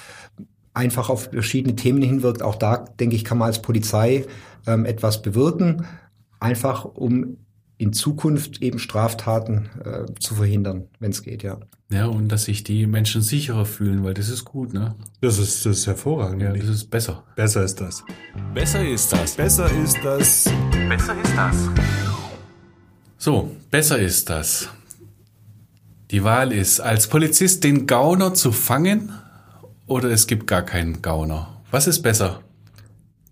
einfach 0.74 1.08
auf 1.08 1.30
verschiedene 1.32 1.74
Themen 1.74 2.02
hinwirkt. 2.02 2.42
Auch 2.42 2.56
da, 2.56 2.84
denke 3.00 3.16
ich, 3.16 3.24
kann 3.24 3.38
man 3.38 3.46
als 3.46 3.62
Polizei 3.62 4.26
ähm, 4.66 4.84
etwas 4.84 5.22
bewirken, 5.22 5.86
einfach 6.40 6.84
um 6.84 7.38
in 7.84 7.92
Zukunft 7.92 8.62
eben 8.62 8.78
Straftaten 8.78 9.68
äh, 9.84 10.12
zu 10.18 10.34
verhindern, 10.34 10.88
wenn 11.00 11.10
es 11.10 11.22
geht, 11.22 11.42
ja. 11.42 11.58
Ja, 11.92 12.06
und 12.06 12.28
dass 12.28 12.44
sich 12.44 12.64
die 12.64 12.86
Menschen 12.86 13.20
sicherer 13.20 13.66
fühlen, 13.66 14.02
weil 14.04 14.14
das 14.14 14.30
ist 14.30 14.46
gut, 14.46 14.72
ne? 14.72 14.94
Das 15.20 15.38
ist, 15.38 15.66
das 15.66 15.80
ist 15.80 15.86
hervorragend. 15.86 16.40
Ja, 16.40 16.52
das 16.52 16.66
ist 16.66 16.90
besser. 16.90 17.24
Besser 17.36 17.62
ist 17.62 17.80
das. 17.80 18.02
Besser 18.54 18.88
ist 18.88 19.12
das. 19.12 19.36
Besser 19.36 19.70
ist 19.70 19.98
das. 20.02 20.50
Besser 20.88 21.14
ist 21.22 21.36
das. 21.36 21.56
So, 23.18 23.54
besser 23.70 23.98
ist 23.98 24.30
das. 24.30 24.70
Die 26.10 26.24
Wahl 26.24 26.52
ist, 26.52 26.80
als 26.80 27.06
Polizist 27.06 27.64
den 27.64 27.86
Gauner 27.86 28.32
zu 28.32 28.50
fangen 28.50 29.12
oder 29.86 30.08
es 30.10 30.26
gibt 30.26 30.46
gar 30.46 30.62
keinen 30.62 31.02
Gauner. 31.02 31.60
Was 31.70 31.86
ist 31.86 32.00
besser? 32.00 32.40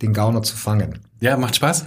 Den 0.03 0.13
Gauner 0.13 0.43
zu 0.43 0.57
fangen. 0.57 0.99
Ja, 1.21 1.39
macht 1.39 1.57
Spaß? 1.57 1.87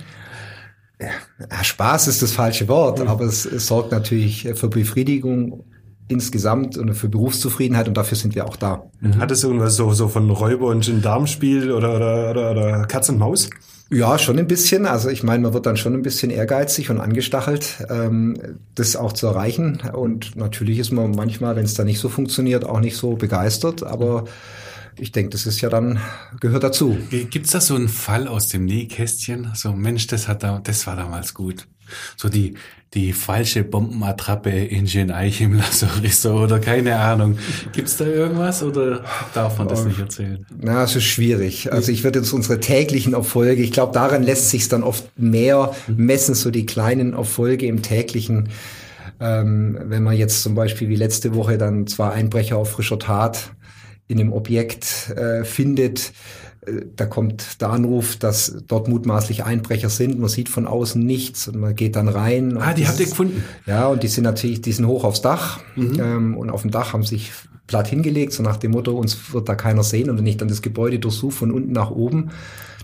Ja, 1.00 1.64
Spaß 1.64 2.08
ist 2.08 2.22
das 2.22 2.32
falsche 2.32 2.68
Wort, 2.68 3.00
mhm. 3.00 3.08
aber 3.08 3.26
es, 3.26 3.46
es 3.46 3.68
sorgt 3.68 3.92
natürlich 3.92 4.48
für 4.56 4.70
Befriedigung 4.70 5.64
insgesamt 6.08 6.78
und 6.78 6.94
für 6.94 7.10
Berufszufriedenheit 7.10 7.88
und 7.88 7.98
dafür 7.98 8.18
sind 8.18 8.36
wir 8.36 8.46
auch 8.46 8.56
da. 8.56 8.84
Mhm. 9.02 9.18
Hat 9.18 9.32
es 9.32 9.44
irgendwas 9.44 9.76
so, 9.76 9.92
so 9.94 10.08
von 10.08 10.30
Räuber 10.30 10.68
und 10.68 10.86
Gendarmspiel 10.86 11.72
oder, 11.72 11.96
oder, 11.96 12.32
oder, 12.32 12.52
oder 12.52 12.86
Katz 12.86 13.10
und 13.10 13.18
Maus? 13.18 13.50
Ja, 13.92 14.18
schon 14.18 14.40
ein 14.40 14.48
bisschen. 14.48 14.88
Also 14.88 15.10
ich 15.10 15.24
meine, 15.24 15.44
man 15.44 15.54
wird 15.54 15.66
dann 15.68 15.78
schon 15.78 15.94
ein 15.94 16.02
bisschen 16.02 16.32
ehrgeizig 16.32 16.90
und 16.90 17.00
angestachelt, 17.00 17.86
ähm, 17.90 18.36
das 18.74 18.96
auch 18.96 19.14
zu 19.14 19.28
erreichen. 19.28 19.82
Und 19.94 20.36
natürlich 20.36 20.80
ist 20.80 20.92
man 20.92 21.12
manchmal, 21.12 21.56
wenn 21.56 21.66
es 21.66 21.76
da 21.76 21.84
nicht 21.84 22.00
so 22.00 22.10
funktioniert, 22.10 22.66
auch 22.66 22.80
nicht 22.80 22.98
so 22.98 23.16
begeistert. 23.16 23.84
Aber 23.84 24.26
ich 25.00 25.12
denke, 25.12 25.32
das 25.32 25.46
ist 25.46 25.62
ja 25.62 25.70
dann, 25.70 26.00
gehört 26.40 26.64
dazu. 26.64 26.98
Gibt's 27.10 27.52
da 27.52 27.62
so 27.62 27.76
einen 27.76 27.90
Fall 27.90 28.28
aus 28.28 28.48
dem 28.48 28.66
Nähkästchen? 28.66 29.52
So, 29.54 29.74
Mensch, 29.74 30.08
das 30.08 30.28
hat 30.28 30.44
da, 30.44 30.60
das 30.64 30.88
war 30.88 30.96
damals 30.96 31.34
gut. 31.34 31.68
So 32.18 32.30
die, 32.30 32.56
die 32.94 33.14
falsche 33.14 33.64
Bombenattrappe 33.64 34.50
in 34.50 34.86
Geneich 34.86 35.42
im 35.42 35.54
Lassorisso 35.54 36.44
oder 36.44 36.60
keine 36.60 36.98
Ahnung. 36.98 37.38
Gibt's 37.74 37.98
da 37.98 38.06
irgendwas 38.06 38.64
oder 38.64 39.04
darf 39.34 39.58
man 39.58 39.68
das 39.68 39.86
nicht 39.86 40.00
erzählen? 40.00 40.46
Na, 40.58 40.84
es 40.84 40.96
ist 40.96 41.04
schwierig. 41.04 41.72
Also 41.72 41.92
ich 41.92 42.04
würde 42.04 42.20
jetzt 42.20 42.32
unsere 42.32 42.60
täglichen 42.60 43.14
Erfolge, 43.14 43.62
ich 43.62 43.72
glaube, 43.72 43.94
daran 43.94 44.24
lässt 44.24 44.50
sich 44.50 44.68
dann 44.70 44.84
oft 44.84 45.20
mehr 45.20 45.76
messen, 45.88 46.36
so 46.36 46.52
die 46.52 46.66
kleinen 46.66 47.14
Erfolge 47.14 47.66
im 47.66 47.82
täglichen. 47.82 48.50
Ähm, 49.20 49.78
wenn 49.84 50.04
man 50.04 50.18
jetzt 50.18 50.44
zum 50.44 50.56
Beispiel 50.56 50.90
wie 50.90 50.96
letzte 50.96 51.36
Woche 51.36 51.58
dann 51.58 51.88
zwei 51.88 52.10
Einbrecher 52.10 52.58
auf 52.58 52.72
frischer 52.72 53.00
Tat 53.00 53.55
in 54.08 54.20
einem 54.20 54.34
Objekt 54.34 55.10
äh, 55.16 55.44
findet, 55.44 56.14
äh, 56.66 56.82
da 56.96 57.06
kommt 57.06 57.62
der 57.62 57.70
Anruf, 57.70 58.18
dass 58.18 58.64
dort 58.68 58.88
mutmaßlich 58.88 59.44
Einbrecher 59.44 59.90
sind. 59.90 60.20
Man 60.20 60.30
sieht 60.30 60.50
von 60.50 60.68
außen 60.68 61.04
nichts 61.04 61.48
und 61.48 61.60
man 61.60 61.76
geht 61.76 61.96
dann 61.96 62.08
rein. 62.08 62.58
Ah, 62.58 62.74
die 62.74 62.88
habt 62.88 63.00
ihr 63.00 63.08
gefunden? 63.08 63.44
Ja, 63.66 63.88
und 63.88 64.04
die 64.04 64.08
sind 64.08 64.24
natürlich, 64.24 64.62
die 64.62 64.72
sind 64.72 64.88
hoch 64.88 65.04
aufs 65.04 65.22
Dach 65.22 65.60
mhm. 65.76 66.00
ähm, 66.00 66.38
und 66.38 66.50
auf 66.50 66.62
dem 66.62 66.72
Dach 66.72 66.94
haben 66.94 67.04
sich 67.04 67.32
platt 67.68 67.88
hingelegt, 67.88 68.34
so 68.34 68.44
nach 68.44 68.58
dem 68.58 68.72
Motto, 68.72 68.96
uns 68.96 69.34
wird 69.34 69.50
da 69.50 69.56
keiner 69.56 69.84
sehen 69.84 70.10
und 70.10 70.20
wenn 70.20 70.28
ich 70.28 70.38
dann 70.38 70.48
das 70.48 70.62
Gebäude 70.62 71.00
durchsuche 71.00 71.32
von 71.32 71.52
unten 71.52 71.72
nach 71.72 71.90
oben, 71.90 72.30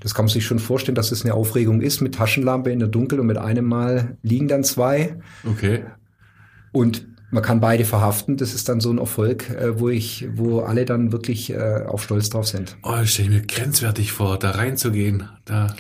das 0.02 0.16
kann 0.16 0.26
man 0.26 0.34
sich 0.34 0.46
schon 0.46 0.58
vorstellen, 0.58 0.96
dass 0.96 1.12
es 1.12 1.24
eine 1.24 1.36
Aufregung 1.36 1.82
ist 1.82 2.02
mit 2.02 2.16
Taschenlampe 2.16 2.72
in 2.72 2.80
der 2.80 2.88
Dunkel 2.88 3.20
und 3.20 3.28
mit 3.28 3.38
einem 3.38 3.66
Mal 3.66 4.18
liegen 4.24 4.48
dann 4.48 4.64
zwei. 4.64 5.18
Okay. 5.48 5.84
Und 6.72 7.06
man 7.32 7.42
kann 7.42 7.60
beide 7.60 7.86
verhaften. 7.86 8.38
Das 8.38 8.54
ist 8.54 8.70
dann 8.70 8.80
so 8.80 8.92
ein 8.92 8.98
Erfolg, 8.98 9.50
äh, 9.50 9.80
wo 9.80 9.90
ich, 9.90 10.28
wo 10.36 10.60
alle 10.60 10.86
dann 10.86 11.12
wirklich 11.12 11.52
äh, 11.52 11.86
auch 11.88 12.00
stolz 12.00 12.30
drauf 12.30 12.48
sind. 12.48 12.78
Oh, 12.84 12.92
das 12.92 13.10
stelle 13.10 13.30
ich 13.30 13.36
mir 13.36 13.48
grenzwertig 13.48 14.12
vor, 14.12 14.38
da 14.38 14.52
reinzugehen. 14.52 15.30
Da 15.46 15.76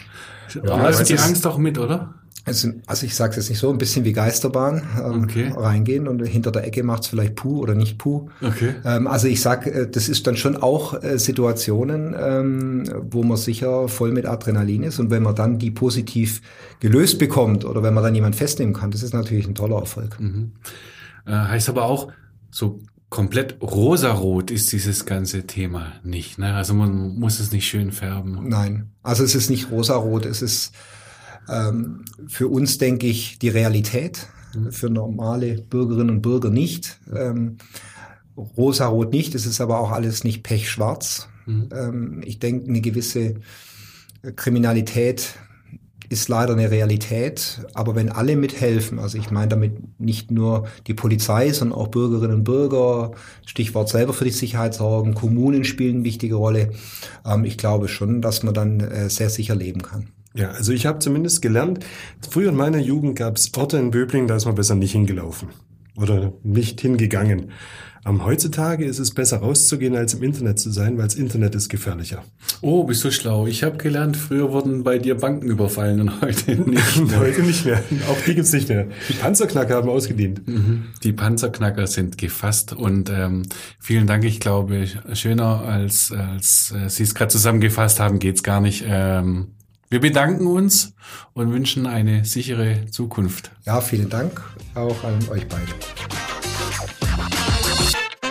ja, 0.53 0.81
läuft 0.81 1.07
die 1.09 1.17
Angst 1.17 1.45
auch 1.45 1.57
mit, 1.57 1.77
oder? 1.77 2.15
Also, 2.43 2.69
also 2.87 3.05
ich 3.05 3.13
sage 3.13 3.31
es 3.31 3.35
jetzt 3.35 3.49
nicht 3.49 3.59
so, 3.59 3.69
ein 3.69 3.77
bisschen 3.77 4.03
wie 4.03 4.13
Geisterbahn 4.13 4.81
ähm, 4.97 5.23
okay. 5.23 5.53
reingehen 5.55 6.07
und 6.07 6.25
hinter 6.25 6.51
der 6.51 6.65
Ecke 6.65 6.81
macht's 6.81 7.05
vielleicht 7.05 7.35
Puh 7.35 7.59
oder 7.59 7.75
nicht 7.75 7.99
Puh. 7.99 8.29
Okay. 8.41 8.73
Ähm, 8.83 9.05
also 9.05 9.27
ich 9.27 9.41
sag, 9.41 9.67
äh, 9.67 9.87
das 9.87 10.09
ist 10.09 10.25
dann 10.25 10.35
schon 10.35 10.57
auch 10.57 11.03
äh, 11.03 11.19
Situationen, 11.19 12.15
ähm, 12.19 12.83
wo 13.11 13.21
man 13.21 13.37
sicher 13.37 13.87
voll 13.87 14.11
mit 14.11 14.25
Adrenalin 14.25 14.81
ist 14.81 14.97
und 14.97 15.11
wenn 15.11 15.21
man 15.21 15.35
dann 15.35 15.59
die 15.59 15.69
positiv 15.69 16.41
gelöst 16.79 17.19
bekommt 17.19 17.63
oder 17.63 17.83
wenn 17.83 17.93
man 17.93 18.03
dann 18.03 18.15
jemand 18.15 18.35
festnehmen 18.35 18.73
kann, 18.73 18.89
das 18.89 19.03
ist 19.03 19.13
natürlich 19.13 19.47
ein 19.47 19.53
toller 19.53 19.77
Erfolg. 19.77 20.19
Mhm. 20.19 20.53
Äh, 21.25 21.31
heißt 21.31 21.69
aber 21.69 21.85
auch, 21.85 22.11
so 22.49 22.79
komplett 23.09 23.61
rosarot 23.61 24.51
ist 24.51 24.71
dieses 24.71 25.05
ganze 25.05 25.45
Thema 25.45 25.93
nicht. 26.03 26.37
Ne? 26.37 26.53
Also 26.53 26.73
man 26.73 27.19
muss 27.19 27.39
es 27.39 27.51
nicht 27.51 27.67
schön 27.67 27.91
färben. 27.91 28.47
Nein, 28.47 28.91
also 29.03 29.23
es 29.23 29.35
ist 29.35 29.49
nicht 29.49 29.69
rosarot, 29.69 30.25
es 30.25 30.41
ist 30.41 30.73
ähm, 31.49 32.05
für 32.27 32.47
uns, 32.47 32.77
denke 32.77 33.07
ich, 33.07 33.37
die 33.37 33.49
Realität, 33.49 34.27
mhm. 34.55 34.71
für 34.71 34.89
normale 34.89 35.61
Bürgerinnen 35.61 36.09
und 36.09 36.21
Bürger 36.21 36.49
nicht. 36.49 36.99
Ähm, 37.13 37.57
rosarot 38.37 39.11
nicht, 39.11 39.35
es 39.35 39.45
ist 39.45 39.59
aber 39.59 39.79
auch 39.79 39.91
alles 39.91 40.23
nicht 40.23 40.43
pechschwarz. 40.43 41.27
Mhm. 41.45 41.69
Ähm, 41.73 42.21
ich 42.25 42.39
denke, 42.39 42.69
eine 42.69 42.81
gewisse 42.81 43.35
Kriminalität 44.35 45.35
ist 46.11 46.27
leider 46.27 46.53
eine 46.53 46.69
Realität. 46.69 47.61
Aber 47.73 47.95
wenn 47.95 48.09
alle 48.09 48.35
mithelfen, 48.35 48.99
also 48.99 49.17
ich 49.17 49.31
meine 49.31 49.47
damit 49.47 49.99
nicht 49.99 50.29
nur 50.29 50.67
die 50.87 50.93
Polizei, 50.93 51.51
sondern 51.51 51.79
auch 51.79 51.87
Bürgerinnen 51.87 52.35
und 52.35 52.43
Bürger, 52.43 53.11
Stichwort 53.45 53.87
selber 53.87 54.13
für 54.13 54.25
die 54.25 54.31
Sicherheit 54.31 54.73
sorgen, 54.73 55.13
Kommunen 55.13 55.63
spielen 55.63 55.95
eine 55.97 56.03
wichtige 56.03 56.35
Rolle. 56.35 56.71
Ähm, 57.25 57.45
ich 57.45 57.57
glaube 57.57 57.87
schon, 57.87 58.21
dass 58.21 58.43
man 58.43 58.53
dann 58.53 58.81
äh, 58.81 59.09
sehr 59.09 59.29
sicher 59.29 59.55
leben 59.55 59.81
kann. 59.81 60.09
Ja, 60.33 60.51
also 60.51 60.73
ich 60.73 60.85
habe 60.85 60.99
zumindest 60.99 61.41
gelernt, 61.41 61.79
früher 62.29 62.49
in 62.49 62.55
meiner 62.55 62.79
Jugend 62.79 63.17
gab 63.17 63.37
es 63.37 63.51
Orte 63.55 63.77
in 63.77 63.91
Böbling, 63.91 64.27
da 64.27 64.35
ist 64.35 64.45
man 64.45 64.55
besser 64.55 64.75
nicht 64.75 64.91
hingelaufen 64.91 65.49
oder 65.97 66.33
nicht 66.43 66.81
hingegangen. 66.81 67.51
Um, 68.03 68.25
heutzutage 68.25 68.83
ist 68.83 68.97
es 68.97 69.13
besser 69.13 69.37
rauszugehen, 69.37 69.95
als 69.95 70.15
im 70.15 70.23
Internet 70.23 70.59
zu 70.59 70.71
sein, 70.71 70.97
weil 70.97 71.03
das 71.03 71.13
Internet 71.13 71.53
ist 71.53 71.69
gefährlicher. 71.69 72.23
Oh, 72.61 72.83
bist 72.83 73.03
du 73.03 73.11
schlau. 73.11 73.45
Ich 73.45 73.63
habe 73.63 73.77
gelernt, 73.77 74.17
früher 74.17 74.51
wurden 74.51 74.83
bei 74.83 74.97
dir 74.97 75.15
Banken 75.15 75.47
überfallen 75.47 76.01
und 76.01 76.21
heute 76.21 76.55
nicht. 76.55 77.01
heute 77.17 77.43
nicht 77.43 77.65
mehr. 77.65 77.83
Auch 78.09 78.19
die 78.25 78.33
gibt's 78.33 78.53
nicht 78.53 78.69
mehr. 78.69 78.87
Die 79.07 79.13
Panzerknacker 79.13 79.75
haben 79.75 79.89
ausgedient. 79.89 80.47
Mhm. 80.47 80.85
Die 81.03 81.13
Panzerknacker 81.13 81.85
sind 81.85 82.17
gefasst 82.17 82.73
und 82.73 83.11
ähm, 83.11 83.43
vielen 83.79 84.07
Dank. 84.07 84.23
Ich 84.23 84.39
glaube, 84.39 84.87
schöner 85.13 85.61
als, 85.61 86.11
als 86.11 86.73
äh, 86.75 86.89
Sie 86.89 87.03
es 87.03 87.13
gerade 87.13 87.31
zusammengefasst 87.31 87.99
haben, 87.99 88.17
geht's 88.17 88.41
gar 88.41 88.61
nicht. 88.61 88.83
Ähm, 88.87 89.49
wir 89.91 89.99
bedanken 89.99 90.47
uns 90.47 90.93
und 91.33 91.51
wünschen 91.51 91.85
eine 91.85 92.25
sichere 92.25 92.85
Zukunft. 92.89 93.51
Ja, 93.65 93.79
vielen 93.81 94.09
Dank 94.09 94.41
auch 94.73 95.03
an 95.03 95.19
euch 95.29 95.47
beide. 95.47 96.30